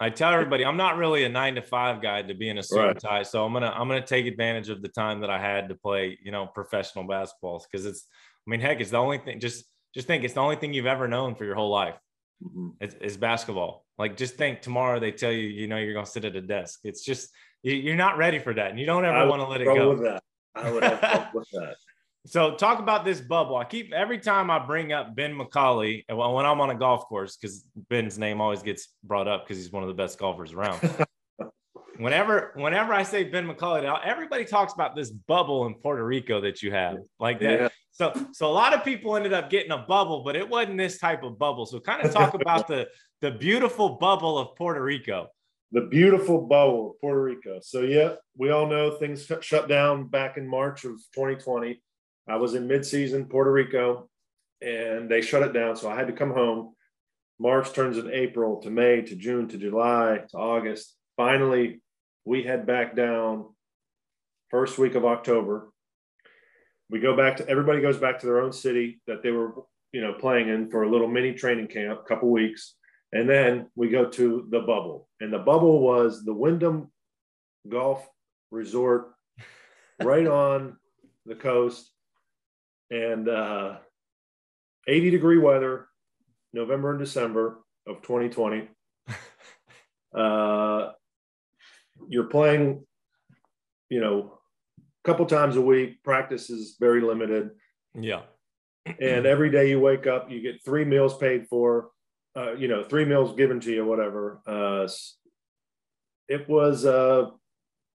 [0.00, 2.62] I tell everybody I'm not really a nine to five guy to be in a
[2.62, 2.98] suit and Right.
[2.98, 3.22] tie.
[3.22, 6.18] So I'm gonna I'm gonna take advantage of the time that I had to play,
[6.22, 8.06] you know, professional basketballs because it's
[8.46, 10.86] I mean, heck, it's the only thing just just think it's the only thing you've
[10.86, 11.96] ever known for your whole life.
[12.42, 12.74] Mhm.
[12.80, 13.84] It's, it's basketball.
[13.98, 16.80] Like just think tomorrow they tell you, you know, you're gonna sit at a desk.
[16.84, 17.30] It's just
[17.62, 19.90] you, you're not ready for that, and you don't ever want to let it go.
[19.90, 20.22] with that.
[20.54, 21.76] I would have with that.
[22.24, 23.56] So talk about this bubble.
[23.56, 27.36] I keep every time I bring up Ben McCauley when I'm on a golf course
[27.36, 30.78] because Ben's name always gets brought up because he's one of the best golfers around.
[31.98, 36.62] whenever whenever I say Ben McCauley, everybody talks about this bubble in Puerto Rico that
[36.62, 37.60] you have, like that.
[37.60, 37.68] Yeah.
[37.92, 40.98] So so a lot of people ended up getting a bubble, but it wasn't this
[40.98, 41.66] type of bubble.
[41.66, 42.88] So kind of talk about the
[43.20, 45.28] the beautiful bubble of Puerto Rico.
[45.72, 47.60] The beautiful bubble of Puerto Rico.
[47.62, 51.80] So yeah, we all know things shut down back in March of 2020.
[52.28, 54.08] I was in midseason Puerto Rico,
[54.60, 55.76] and they shut it down.
[55.76, 56.74] So I had to come home.
[57.38, 60.94] March turns in April to May to June to July to August.
[61.16, 61.80] Finally,
[62.24, 63.46] we head back down
[64.50, 65.68] first week of October.
[66.90, 69.52] We go back to everybody goes back to their own city that they were,
[69.92, 72.74] you know, playing in for a little mini training camp, a couple weeks,
[73.12, 75.08] and then we go to the bubble.
[75.20, 76.90] And the bubble was the Wyndham
[77.68, 78.06] Golf
[78.50, 79.12] Resort
[80.02, 80.76] right on
[81.26, 81.90] the coast,
[82.90, 83.76] and uh,
[84.86, 85.88] 80 degree weather,
[86.52, 88.68] November and December of 2020.
[90.14, 90.92] Uh,
[92.08, 92.84] you're playing,
[93.88, 94.38] you know,
[94.78, 96.02] a couple times a week.
[96.02, 97.50] Practice is very limited.
[97.94, 98.22] Yeah.
[98.86, 101.90] and every day you wake up, you get three meals paid for,
[102.36, 104.40] uh, you know, three meals given to you, whatever.
[104.46, 104.88] Uh,
[106.28, 107.26] it was uh,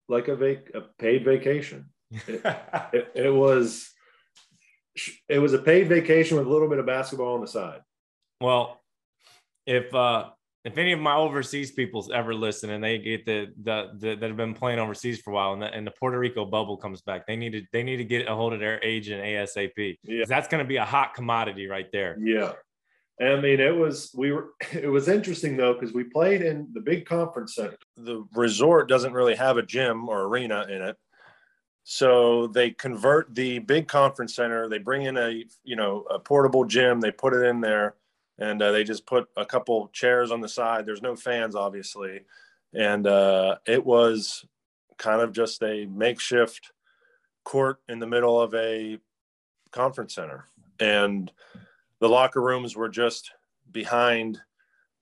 [0.07, 1.85] like a, vac- a paid vacation.
[2.11, 2.41] It,
[2.93, 3.89] it, it, was
[5.27, 7.81] it was a paid vacation with a little bit of basketball on the side.
[8.41, 8.79] Well,
[9.65, 10.29] if uh,
[10.65, 14.28] if any of my overseas peoples ever listen and they get the, the, the that
[14.28, 17.01] have been playing overseas for a while and the, and the Puerto Rico bubble comes
[17.01, 19.99] back, they need to they need to get a hold of their agent ASAP.
[20.04, 20.25] Yeah.
[20.28, 22.17] That's going to be a hot commodity right there.
[22.19, 22.54] Yeah.
[23.21, 26.82] I mean, it was we were it was interesting though because we played in the
[26.82, 27.78] big conference center.
[27.95, 30.97] The resort doesn't really have a gym or arena in it,
[31.84, 34.67] so they convert the big conference center.
[34.67, 37.01] They bring in a you know a portable gym.
[37.01, 37.93] They put it in there
[38.39, 40.86] and uh, they just put a couple chairs on the side.
[40.86, 42.21] There's no fans, obviously,
[42.74, 44.45] and uh, it was
[44.98, 46.71] kind of just a makeshift
[47.43, 49.00] court in the middle of a
[49.71, 50.45] conference center,
[50.80, 51.32] and
[52.00, 53.32] the locker rooms were just
[53.71, 54.41] behind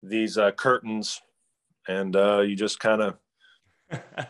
[0.02, 1.22] these uh, curtains,
[1.88, 3.17] and uh, you just kind of.
[3.91, 4.28] a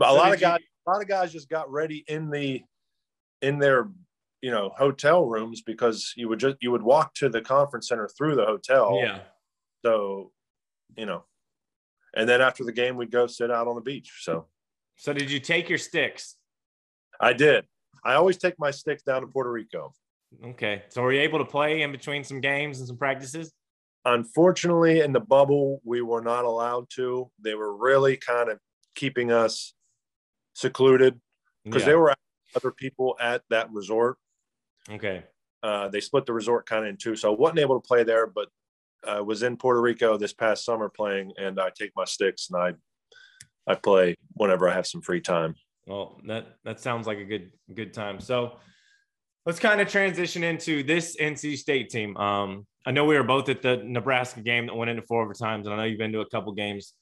[0.00, 2.62] lot of guys, a lot of guys just got ready in the
[3.42, 3.88] in their
[4.44, 8.08] you know hotel rooms because you would just you would walk to the conference center
[8.08, 9.00] through the hotel.
[9.02, 9.20] Yeah.
[9.82, 10.32] So
[10.98, 11.24] you know
[12.14, 14.20] and then after the game we'd go sit out on the beach.
[14.20, 14.46] So.
[14.96, 16.36] So did you take your sticks?
[17.18, 17.64] I did.
[18.04, 19.92] I always take my sticks down to puerto rico.
[20.44, 20.82] Okay.
[20.90, 23.50] So were you able to play in between some games and some practices?
[24.04, 27.30] Unfortunately in the bubble we were not allowed to.
[27.42, 28.58] They were really kind of
[28.94, 29.72] keeping us
[30.52, 31.18] secluded
[31.64, 31.86] because yeah.
[31.86, 32.14] there were
[32.54, 34.18] other people at that resort
[34.90, 35.24] Okay.
[35.62, 38.04] Uh, they split the resort kind of in two, so I wasn't able to play
[38.04, 38.48] there, but
[39.06, 42.60] I was in Puerto Rico this past summer playing, and I take my sticks and
[42.60, 42.74] I
[43.66, 45.54] I play whenever I have some free time.
[45.86, 48.20] Well, that that sounds like a good good time.
[48.20, 48.56] So
[49.46, 52.16] let's kind of transition into this NC State team.
[52.16, 55.64] Um, I know we were both at the Nebraska game that went into four overtimes,
[55.64, 56.94] and I know you've been to a couple games.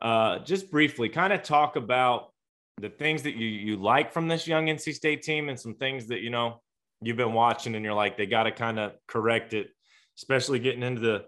[0.00, 2.32] Uh, just briefly, kind of talk about
[2.78, 6.06] the things that you you like from this young NC State team, and some things
[6.08, 6.60] that you know
[7.02, 9.68] you've been watching and you're like they got to kind of correct it
[10.16, 11.24] especially getting into the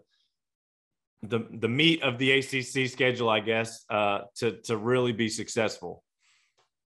[1.22, 6.02] the the meat of the ACC schedule I guess uh to to really be successful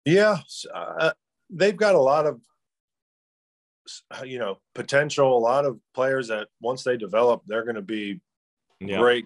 [0.06, 0.39] yeah
[0.74, 1.12] uh,
[1.50, 2.41] they've got a lot of
[4.26, 8.22] you know potential a lot of players that once they develop they're going to be
[8.80, 9.00] yeah.
[9.00, 9.26] great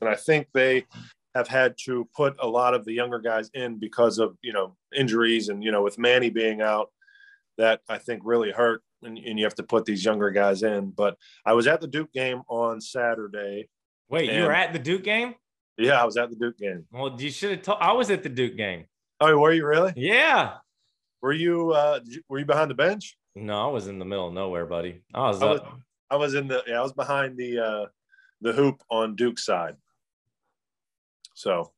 [0.00, 0.86] and I think they
[1.34, 4.76] have had to put a lot of the younger guys in because of you know
[4.96, 6.90] injuries and you know with Manny being out
[7.58, 8.82] that I think really hurt.
[9.02, 10.90] And, and, you have to put these younger guys in.
[10.90, 13.68] But I was at the Duke game on Saturday.
[14.10, 15.34] Wait, you were at the Duke game?
[15.78, 16.84] Yeah, I was at the Duke game.
[16.92, 17.78] Well, you should have told.
[17.80, 18.84] I was at the Duke game.
[19.20, 19.94] Oh, were you really?
[19.96, 20.54] Yeah.
[21.22, 21.70] Were you?
[21.70, 23.16] Uh, were you behind the bench?
[23.34, 25.02] No, I was in the middle of nowhere, buddy.
[25.14, 25.42] I was.
[25.42, 25.60] I was,
[26.10, 26.62] I was in the.
[26.66, 27.86] Yeah, I was behind the uh,
[28.42, 29.76] the hoop on Duke's side.
[31.34, 31.72] So,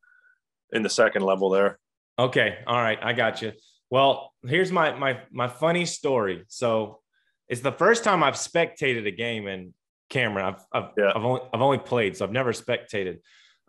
[0.72, 1.78] in the second level there.
[2.18, 2.58] Okay.
[2.66, 2.98] All right.
[3.00, 3.52] I got you.
[3.92, 6.44] Well, here's my my my funny story.
[6.48, 7.00] So
[7.46, 9.74] it's the first time I've spectated a game in
[10.09, 10.46] Cameron.
[10.46, 11.12] I've I've, yeah.
[11.14, 13.18] I've only I've only played, so I've never spectated.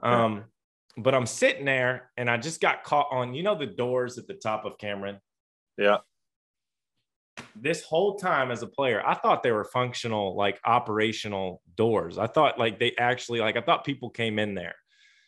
[0.02, 1.04] Um, yeah.
[1.04, 4.26] but I'm sitting there and I just got caught on, you know, the doors at
[4.28, 5.20] the top of Cameron.
[5.78, 5.98] Yeah.
[7.54, 12.18] This whole time as a player, I thought they were functional, like operational doors.
[12.18, 14.76] I thought like they actually like I thought people came in there.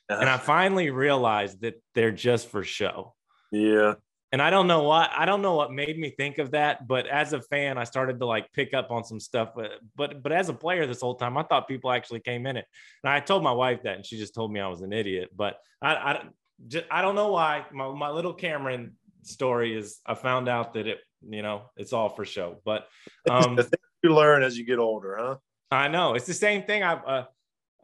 [0.10, 0.22] Uh-huh.
[0.22, 3.14] And I finally realized that they're just for show.
[3.52, 3.96] Yeah
[4.36, 7.08] and I don't know what I don't know what made me think of that, but
[7.08, 9.52] as a fan, I started to like pick up on some stuff.
[9.56, 12.58] But but but as a player, this whole time, I thought people actually came in
[12.58, 12.66] it,
[13.02, 15.30] and I told my wife that, and she just told me I was an idiot.
[15.34, 16.24] But I, I
[16.68, 17.66] just, I don't know why.
[17.72, 22.10] My, my little Cameron story is I found out that it, you know, it's all
[22.10, 22.58] for show.
[22.66, 22.90] But
[23.30, 23.58] um,
[24.04, 25.36] you learn as you get older, huh?
[25.72, 26.84] I know it's the same thing.
[26.84, 27.26] I uh,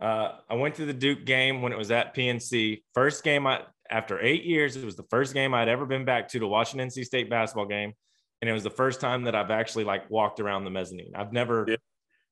[0.01, 2.81] uh, I went to the Duke game when it was at PNC.
[2.93, 3.61] First game I
[3.91, 6.73] after eight years, it was the first game I'd ever been back to to watch
[6.73, 7.93] an NC State basketball game,
[8.41, 11.11] and it was the first time that I've actually like walked around the mezzanine.
[11.15, 11.65] I've never.
[11.67, 11.75] Yeah.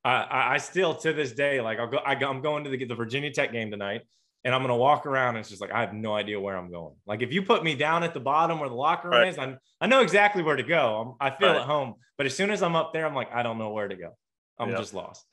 [0.05, 1.97] I, I still to this day like I'll go.
[1.97, 4.01] I, am going to the, the Virginia Tech game tonight,
[4.45, 5.35] and I'm gonna walk around.
[5.35, 6.95] And it's just like I have no idea where I'm going.
[7.05, 9.27] Like if you put me down at the bottom where the locker room right.
[9.27, 11.17] is, i I know exactly where to go.
[11.19, 11.57] I'm, i feel right.
[11.57, 11.95] at home.
[12.17, 14.15] But as soon as I'm up there, I'm like I don't know where to go.
[14.57, 15.25] I'm just lost.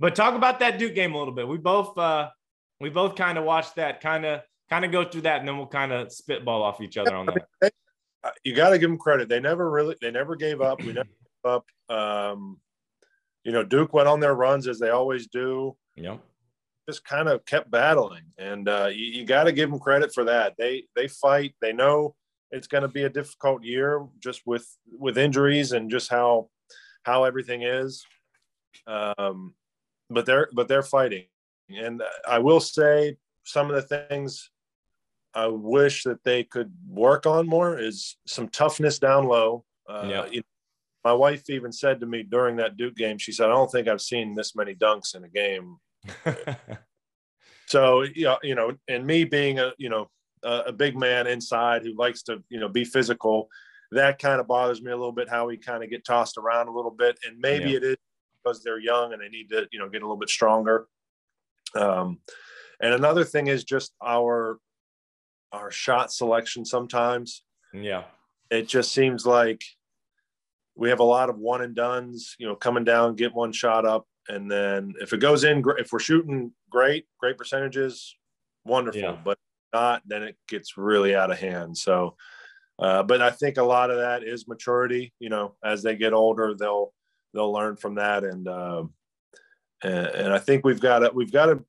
[0.00, 1.46] But talk about that Duke game a little bit.
[1.46, 2.30] We both uh
[2.80, 5.56] we both kind of watched that, kind of kind of go through that, and then
[5.56, 7.72] we'll kind of spitball off each other on that.
[8.24, 9.28] Uh, you got to give them credit.
[9.28, 10.82] They never really they never gave up.
[10.82, 11.64] We never gave up.
[11.88, 12.58] Um,
[13.44, 15.76] you know, Duke went on their runs as they always do.
[15.96, 16.20] Yep.
[16.88, 20.24] Just kind of kept battling, and uh, you, you got to give them credit for
[20.24, 20.54] that.
[20.58, 21.54] They they fight.
[21.60, 22.14] They know
[22.50, 26.48] it's going to be a difficult year, just with with injuries and just how
[27.02, 28.04] how everything is.
[28.86, 29.54] Um,
[30.10, 31.26] but they're but they're fighting,
[31.68, 34.50] and I will say some of the things
[35.38, 39.64] I wish that they could work on more is some toughness down low.
[39.88, 40.26] Uh, yeah.
[40.26, 40.42] You know,
[41.04, 43.86] my wife even said to me during that Duke game, she said, "I don't think
[43.86, 45.76] I've seen this many dunks in a game."
[47.66, 50.10] so yeah, you know, and me being a you know
[50.42, 53.48] a, a, big man inside who likes to you know be physical,
[53.92, 55.30] that kind of bothers me a little bit.
[55.30, 57.76] How we kind of get tossed around a little bit, and maybe yeah.
[57.76, 57.96] it is
[58.42, 60.88] because they're young and they need to you know get a little bit stronger.
[61.76, 62.18] Um,
[62.80, 64.58] and another thing is just our
[65.52, 67.42] our shot selection sometimes.
[67.72, 68.04] Yeah.
[68.50, 69.62] It just seems like
[70.74, 73.84] we have a lot of one and duns, you know, coming down, get one shot
[73.84, 74.06] up.
[74.28, 78.16] And then if it goes in, if we're shooting great, great percentages,
[78.64, 79.00] wonderful.
[79.00, 79.16] Yeah.
[79.24, 79.38] But
[79.72, 81.76] not, then it gets really out of hand.
[81.76, 82.16] So,
[82.78, 85.12] uh, but I think a lot of that is maturity.
[85.18, 86.92] You know, as they get older, they'll
[87.34, 88.84] they'll learn from that, and uh,
[89.82, 91.60] and, and, I think we've got a, we've got a,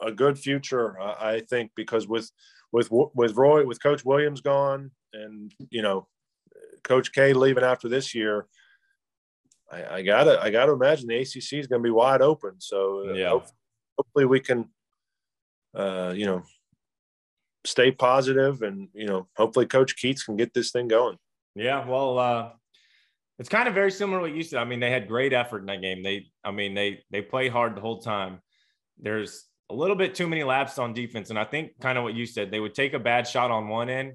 [0.00, 0.98] a good future.
[0.98, 2.30] Uh, I think because with
[2.72, 6.06] with with Roy with Coach Williams gone, and you know
[6.84, 8.46] Coach K leaving after this year,
[9.70, 12.54] I, I gotta I gotta imagine the ACC is going to be wide open.
[12.58, 13.54] So uh, yeah, hopefully,
[13.98, 14.68] hopefully we can,
[15.74, 16.42] uh, you know,
[17.64, 21.18] stay positive, and you know, hopefully Coach Keatts can get this thing going.
[21.54, 22.50] Yeah, well, uh,
[23.38, 24.60] it's kind of very similar to what you said.
[24.60, 26.02] I mean, they had great effort in that game.
[26.02, 28.40] They, I mean, they they play hard the whole time.
[28.98, 32.14] There's a little bit too many laps on defense, and I think kind of what
[32.14, 32.50] you said.
[32.50, 34.14] They would take a bad shot on one end,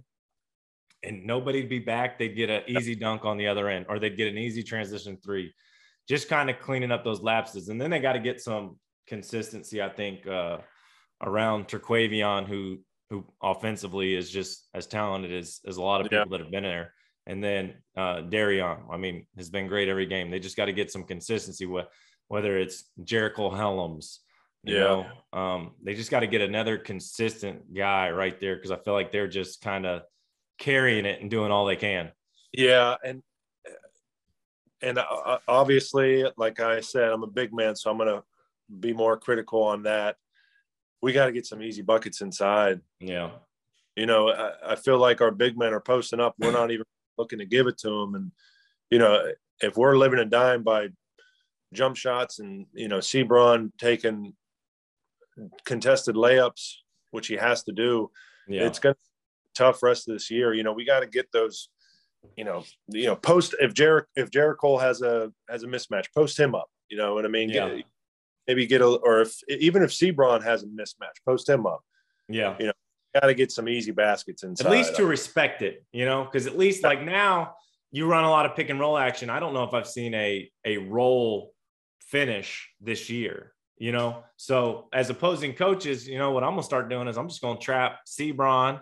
[1.03, 2.17] and nobody'd be back.
[2.17, 5.17] They'd get an easy dunk on the other end, or they'd get an easy transition
[5.23, 5.53] three.
[6.07, 9.81] Just kind of cleaning up those lapses, and then they got to get some consistency.
[9.81, 10.59] I think uh,
[11.21, 16.19] around Terquavion, who who offensively is just as talented as as a lot of people
[16.19, 16.25] yeah.
[16.29, 16.93] that have been there.
[17.27, 20.31] And then uh, Dereon, I mean, has been great every game.
[20.31, 21.85] They just got to get some consistency with
[22.29, 24.30] whether it's Jericole Hellems, you
[24.63, 24.79] yeah.
[24.79, 28.93] know, um, they just got to get another consistent guy right there because I feel
[28.93, 30.03] like they're just kind of
[30.59, 32.11] carrying it and doing all they can.
[32.53, 33.23] Yeah, and
[34.81, 38.23] and uh, obviously, like I said, I'm a big man, so I'm gonna
[38.79, 40.17] be more critical on that.
[41.01, 42.81] We got to get some easy buckets inside.
[42.99, 43.31] Yeah,
[43.95, 46.35] you know, I, I feel like our big men are posting up.
[46.37, 46.85] We're not even
[47.17, 48.31] looking to give it to them, and
[48.89, 50.89] you know, if we're living and dying by
[51.73, 54.33] jump shots and you know Seabron taking
[55.65, 56.75] contested layups,
[57.11, 58.11] which he has to do.
[58.47, 58.65] Yeah.
[58.65, 60.53] It's going to be tough rest of this year.
[60.53, 61.69] You know, we got to get those.
[62.37, 66.39] You know, you know, post if Jared if Jericole has a has a mismatch, post
[66.39, 66.69] him up.
[66.87, 67.49] You know what I mean?
[67.49, 67.69] Yeah.
[67.69, 67.85] Get,
[68.47, 71.81] maybe get a or if even if Seabron has a mismatch, post him up.
[72.29, 72.55] Yeah.
[72.59, 72.73] You know,
[73.15, 74.67] got to get some easy baskets inside.
[74.67, 77.55] At least to respect it, you know, because at least like now
[77.91, 79.29] you run a lot of pick and roll action.
[79.29, 81.53] I don't know if I've seen a a roll
[82.01, 84.23] finish this year you know.
[84.37, 87.59] So as opposing coaches, you know what I'm gonna start doing is I'm just gonna
[87.59, 88.79] trap Seabron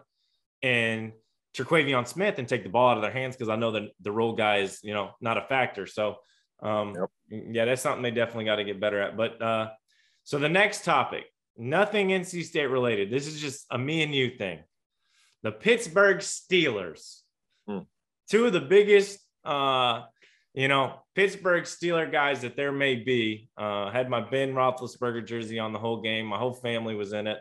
[0.62, 1.14] and
[1.56, 4.12] Terquavion Smith and take the ball out of their hands because I know that the
[4.12, 5.88] role guy is, you know, not a factor.
[5.88, 6.18] So
[6.62, 6.96] um,
[7.30, 7.50] yep.
[7.54, 9.16] yeah, that's something they definitely got to get better at.
[9.16, 9.70] But uh,
[10.26, 11.24] so the next topic,
[11.58, 13.10] nothing NC State related.
[13.10, 14.60] This is just a me and you thing.
[15.44, 17.22] The Pittsburgh Steelers,
[17.66, 17.80] hmm.
[18.30, 20.02] two of the biggest uh,
[20.54, 23.50] you know, Pittsburgh Steeler guys that there may be.
[23.58, 26.26] Uh, had my Ben Roethlisberger jersey on the whole game.
[26.26, 27.38] My whole family was in it.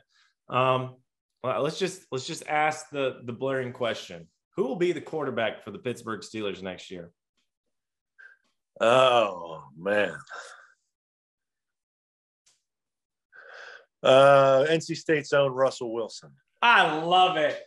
[0.48, 0.96] Um,
[1.42, 5.62] well, let's just let's just ask the the blaring question: Who will be the quarterback
[5.62, 7.10] for the Pittsburgh Steelers next year?
[8.80, 10.16] Oh man,
[14.02, 16.30] uh, NC State's own Russell Wilson.
[16.60, 17.60] I love it.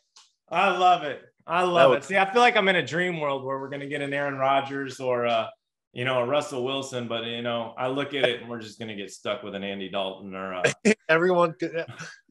[0.50, 1.22] I love it.
[1.48, 2.04] I love it.
[2.04, 4.14] See, I feel like I'm in a dream world where we're going to get an
[4.14, 5.48] Aaron Rodgers or uh,
[5.94, 8.80] you know, a Russell Wilson, but you know, I look at it and we're just
[8.80, 10.64] going to get stuck with an Andy Dalton or uh...
[11.10, 11.56] everyone.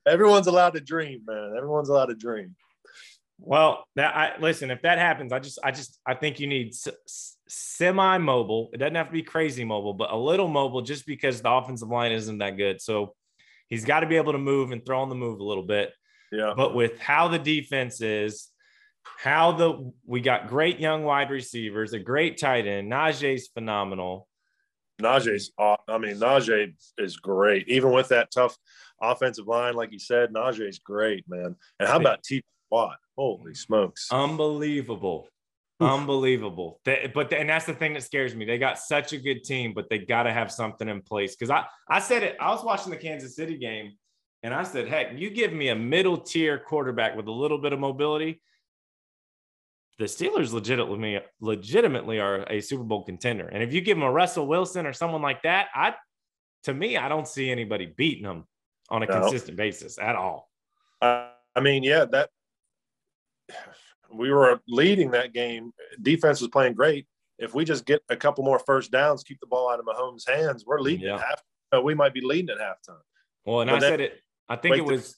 [0.07, 1.55] Everyone's allowed to dream, man.
[1.57, 2.57] Everyone's allowed to dream.
[3.39, 4.71] Well, that I listen.
[4.71, 8.71] If that happens, I just, I just, I think you need s- semi-mobile.
[8.73, 11.89] It doesn't have to be crazy mobile, but a little mobile, just because the offensive
[11.89, 12.81] line isn't that good.
[12.81, 13.15] So
[13.69, 15.93] he's got to be able to move and throw on the move a little bit.
[16.33, 16.53] Yeah.
[16.55, 18.49] But with how the defense is,
[19.03, 22.91] how the we got great young wide receivers, a great tight end.
[22.91, 24.27] Najee's phenomenal.
[25.01, 27.69] Najee's, I mean, Najee is great.
[27.69, 28.57] Even with that tough
[29.01, 31.57] offensive line, like you said, Najee's great, man.
[31.79, 32.43] And how about T.
[32.71, 32.99] Watt?
[33.17, 34.09] Holy smokes!
[34.11, 35.29] Unbelievable,
[35.81, 36.81] unbelievable.
[36.85, 38.45] They, but and that's the thing that scares me.
[38.45, 41.35] They got such a good team, but they got to have something in place.
[41.35, 42.37] Because I I said it.
[42.41, 43.93] I was watching the Kansas City game,
[44.43, 47.73] and I said, heck, you give me a middle tier quarterback with a little bit
[47.73, 48.41] of mobility
[50.01, 53.47] the Steelers legitimately legitimately are a Super Bowl contender.
[53.47, 55.95] And if you give them a Russell Wilson or someone like that, I
[56.63, 58.47] to me, I don't see anybody beating them
[58.89, 59.21] on a no.
[59.21, 60.49] consistent basis at all.
[61.03, 62.31] Uh, I mean, yeah, that
[64.11, 65.73] we were leading that game.
[66.01, 67.07] Defense was playing great.
[67.39, 70.27] If we just get a couple more first downs, keep the ball out of Mahomes'
[70.27, 71.17] hands, we're leading yeah.
[71.17, 71.43] at half.
[71.77, 73.01] Uh, we might be leading at halftime.
[73.45, 74.19] Well, and but I said it.
[74.49, 75.15] I think it was.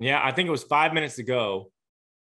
[0.00, 1.70] Yeah, I think it was five minutes ago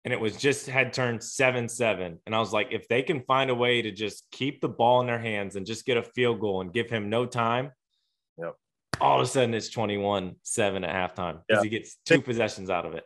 [0.05, 2.19] and it was just had turned 7 7.
[2.27, 5.01] And I was like, if they can find a way to just keep the ball
[5.01, 7.73] in their hands and just get a field goal and give him no time,
[8.39, 8.55] yep.
[9.01, 12.85] all of a sudden it's 21 7 at halftime because he gets two possessions out
[12.85, 13.05] of it.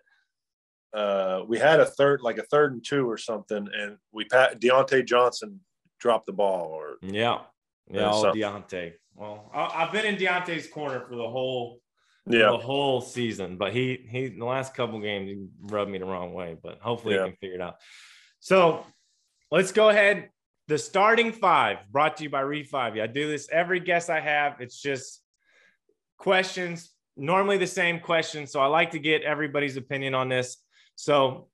[0.92, 4.60] Uh, we had a third, like a third and two or something, and we pat
[4.60, 5.60] Diontae Johnson
[6.00, 6.68] dropped the ball.
[6.68, 7.40] Or yeah,
[7.90, 8.94] yeah, Diontae.
[9.14, 11.80] Well, I, have been in Diontae's corner for the whole
[12.28, 12.50] yeah.
[12.50, 13.56] the whole season.
[13.56, 16.56] But he he the last couple games he rubbed me the wrong way.
[16.62, 17.24] But hopefully yeah.
[17.24, 17.76] he can figure it out.
[18.40, 18.84] So
[19.50, 20.30] let's go ahead.
[20.68, 23.00] The starting five brought to you by Reef Ivy.
[23.00, 24.60] I do this every guest I have.
[24.60, 25.22] It's just
[26.18, 28.50] questions, normally the same questions.
[28.50, 30.58] So I like to get everybody's opinion on this.
[30.96, 31.48] So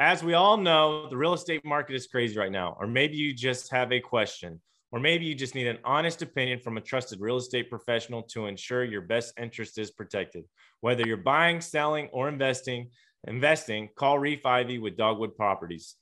[0.00, 3.32] as we all know, the real estate market is crazy right now, or maybe you
[3.32, 4.60] just have a question.
[4.94, 8.46] Or maybe you just need an honest opinion from a trusted real estate professional to
[8.46, 10.44] ensure your best interest is protected.
[10.82, 12.90] Whether you're buying, selling, or investing,
[13.26, 15.96] investing, call Reef Ivy with Dogwood Properties.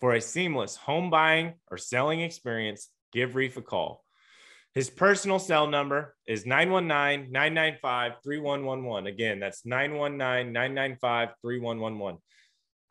[0.00, 4.02] For a seamless home buying or selling experience, give Reef a call.
[4.74, 9.06] His personal cell number is 919 995 3111.
[9.06, 12.20] Again, that's 919 995 3111.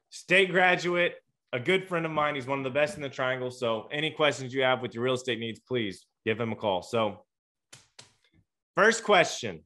[0.10, 1.16] State graduate,
[1.54, 2.36] a good friend of mine.
[2.36, 3.52] He's one of the best in the triangle.
[3.52, 6.82] So, any questions you have with your real estate needs, please give him a call.
[6.82, 7.24] So,
[8.76, 9.62] first question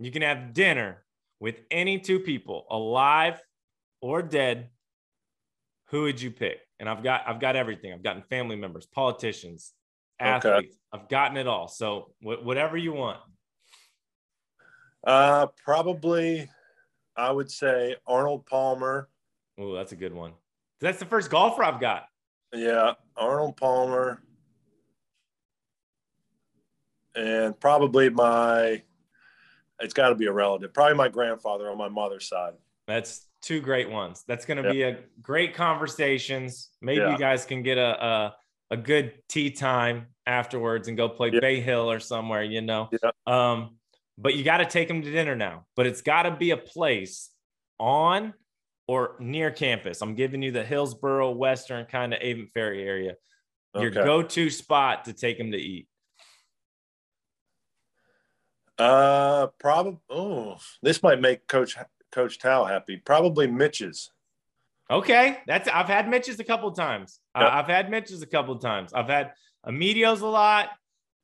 [0.00, 1.04] you can have dinner
[1.38, 3.40] with any two people, alive
[4.00, 4.70] or dead.
[5.90, 6.58] Who would you pick?
[6.80, 7.92] And I've got I've got everything.
[7.92, 9.72] I've gotten family members, politicians,
[10.18, 10.76] athletes.
[10.94, 11.02] Okay.
[11.02, 11.68] I've gotten it all.
[11.68, 13.20] So wh- whatever you want.
[15.06, 16.48] Uh, probably,
[17.16, 19.08] I would say Arnold Palmer.
[19.58, 20.32] Oh, that's a good one.
[20.82, 22.06] That's the first golfer I've got.
[22.52, 24.20] Yeah, Arnold Palmer.
[27.14, 28.82] And probably my,
[29.80, 32.54] it's got to be a relative, probably my grandfather on my mother's side.
[32.86, 34.24] That's two great ones.
[34.26, 36.70] That's going to be a great conversations.
[36.80, 37.12] Maybe yeah.
[37.12, 38.36] you guys can get a, a,
[38.72, 41.40] a good tee time afterwards and go play yeah.
[41.40, 42.88] Bay Hill or somewhere, you know.
[43.02, 43.10] Yeah.
[43.26, 43.76] Um,
[44.18, 45.66] but you got to take them to dinner now.
[45.76, 47.30] But it's got to be a place
[47.78, 48.34] on
[48.86, 50.02] or near campus.
[50.02, 53.14] I'm giving you the Hillsborough, Western kind of Avent Ferry area.
[53.74, 54.04] Your okay.
[54.04, 55.88] go-to spot to take them to eat.
[58.78, 59.98] Uh, probably.
[60.10, 61.76] Oh, this might make Coach
[62.10, 62.96] Coach Tao happy.
[62.96, 64.10] Probably Mitch's.
[64.90, 67.20] Okay, that's I've had Mitch's a couple times.
[67.38, 67.50] Yep.
[67.50, 68.92] I've had Mitch's a couple times.
[68.92, 69.32] I've had
[69.64, 70.70] Emilio's a lot.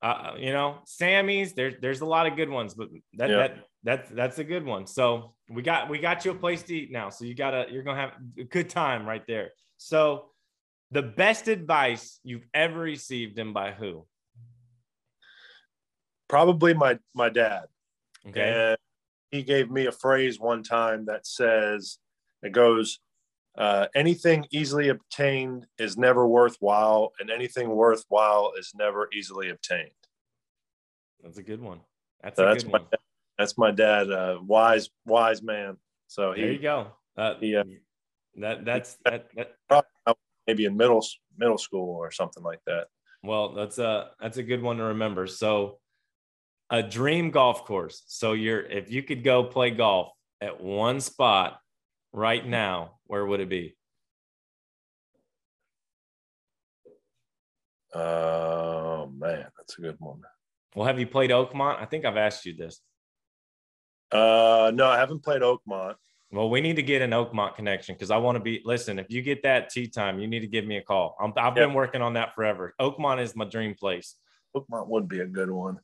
[0.01, 1.55] Uh, you know, Sammy's.
[1.55, 3.39] There's there's a lot of good ones, but that yep.
[3.39, 4.87] that that's that's a good one.
[4.87, 7.11] So we got we got you a place to eat now.
[7.11, 9.51] So you gotta you're gonna have a good time right there.
[9.77, 10.31] So
[10.91, 14.07] the best advice you've ever received and by who?
[16.29, 17.65] Probably my my dad.
[18.29, 18.71] Okay.
[18.71, 18.79] And
[19.31, 21.99] he gave me a phrase one time that says
[22.43, 23.01] it goes
[23.59, 29.91] uh, anything easily obtained is never worthwhile and anything worthwhile is never easily obtained
[31.23, 31.81] that's a good one
[32.23, 32.89] that's so a that's good my, one
[33.39, 35.77] that's my dad, uh, wise wise man.
[36.09, 36.89] So he, there you go.
[37.17, 37.63] Uh, yeah,
[38.37, 39.85] that that's that, that
[40.47, 41.05] maybe in middle
[41.37, 42.89] middle school or something like that.
[43.23, 45.29] Well, that's a that's a good one to remember.
[45.29, 45.79] So
[46.69, 48.03] a dream golf course.
[48.09, 51.61] So you're if you could go play golf at one spot,
[52.13, 53.75] right now, where would it be?
[57.95, 60.21] Oh man, that's a good one.
[60.75, 61.81] Well, have you played Oakmont?
[61.81, 62.81] I think I've asked you this.
[64.13, 65.97] Uh, no, I haven't played Oakmont.
[66.31, 68.61] Well, we need to get an Oakmont connection because I want to be.
[68.65, 71.17] Listen, if you get that tee time, you need to give me a call.
[71.19, 71.69] i have yep.
[71.69, 72.75] been working on that forever.
[72.81, 74.17] Oakmont is my dream place.
[74.55, 75.79] Oakmont would be a good one.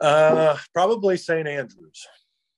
[0.00, 1.48] Uh, probably St.
[1.48, 2.06] Andrews.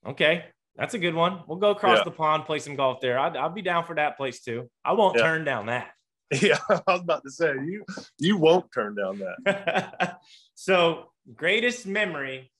[0.07, 0.45] Okay,
[0.77, 1.41] that's a good one.
[1.47, 2.05] We'll go across yeah.
[2.05, 3.19] the pond, play some golf there.
[3.19, 4.71] I'd, I'll be down for that place too.
[4.85, 5.23] I won't yeah.
[5.23, 5.89] turn down that.
[6.41, 7.85] Yeah, I was about to say you
[8.19, 10.19] you won't turn down that.
[10.55, 12.51] so, greatest memory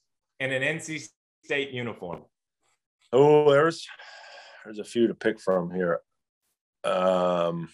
[0.41, 1.09] in an NC
[1.45, 2.23] State uniform.
[3.15, 3.87] Oh, there's
[4.65, 6.01] there's a few to pick from here.
[6.85, 7.71] Um,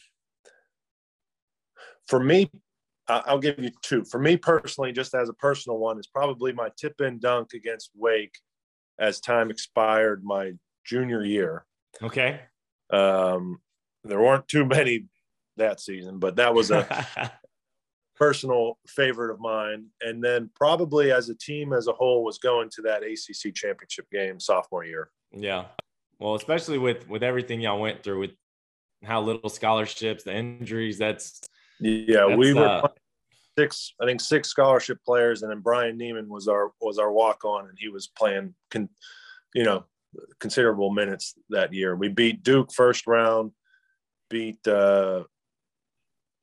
[2.07, 2.49] for me,
[3.09, 4.05] I'll give you two.
[4.05, 7.91] For me personally, just as a personal one, is probably my tip in dunk against
[7.97, 8.35] Wake
[8.99, 10.53] as time expired my
[10.85, 11.65] junior year.
[12.03, 12.41] Okay.
[12.91, 13.61] Um,
[14.05, 15.07] there weren't too many
[15.57, 16.87] that season, but that was a
[18.17, 19.87] personal favorite of mine.
[20.01, 24.11] And then probably as a team as a whole was going to that ACC championship
[24.11, 25.11] game sophomore year.
[25.33, 25.67] Yeah.
[26.19, 28.31] Well, especially with with everything y'all went through with
[29.05, 31.41] how little scholarships, the injuries, that's
[31.81, 32.89] yeah, that's, we were uh,
[33.59, 37.45] six, I think six scholarship players, and then Brian Neiman was our was our walk
[37.45, 38.89] on, and he was playing, con,
[39.53, 39.85] you know,
[40.39, 41.97] considerable minutes that year.
[41.97, 43.51] We beat Duke first round,
[44.31, 45.25] beat uh,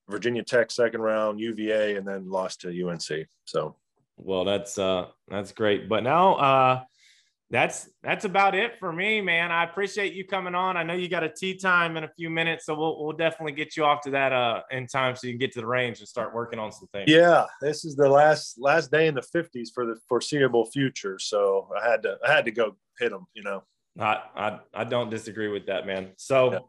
[0.10, 3.28] Virginia Tech second round, UVA, and then lost to UNC.
[3.46, 3.78] So,
[4.18, 5.88] well, that's uh, that's great.
[5.88, 6.84] But now, uh,
[7.52, 9.52] that's that's about it for me, man.
[9.52, 10.78] I appreciate you coming on.
[10.78, 13.54] I know you got a tee time in a few minutes, so we'll we'll definitely
[13.54, 16.00] get you off to that uh in time so you can get to the range
[16.00, 17.10] and start working on some things.
[17.10, 21.70] Yeah, this is the last last day in the fifties for the foreseeable future, so
[21.80, 23.28] I had to I had to go hit them.
[23.36, 23.64] You know,
[24.00, 26.12] I I, I don't disagree with that, man.
[26.18, 26.52] So.
[26.52, 26.60] Yeah.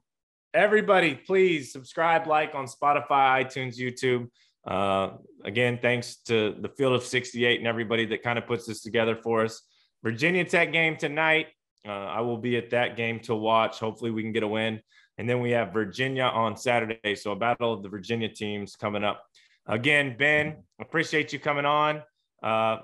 [0.55, 4.31] Everybody, please subscribe, like on Spotify, iTunes, YouTube.
[4.67, 8.81] Uh, again, thanks to the Field of 68 and everybody that kind of puts this
[8.81, 9.61] together for us.
[10.07, 11.49] Virginia Tech game tonight.
[11.85, 13.81] Uh, I will be at that game to watch.
[13.81, 14.81] Hopefully, we can get a win.
[15.19, 17.17] And then we have Virginia on Saturday.
[17.17, 19.25] So, a battle of the Virginia teams coming up.
[19.67, 22.05] Again, Ben, appreciate you coming on.
[22.41, 22.77] Uh,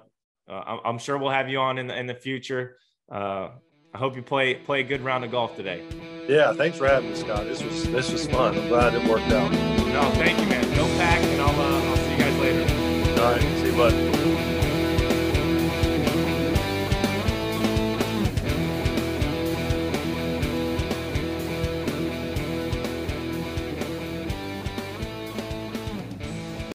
[0.50, 2.76] uh, I'm sure we'll have you on in the, in the future.
[3.08, 3.50] Uh,
[3.94, 5.84] I hope you play play a good round of golf today.
[6.26, 7.44] Yeah, thanks for having me, Scott.
[7.44, 8.58] This was this was fun.
[8.58, 9.52] I'm glad it worked out.
[9.52, 10.68] No, thank you, man.
[10.74, 13.22] No pack, and I'll uh, I'll see you guys later.
[13.22, 14.11] All right, see you, bud.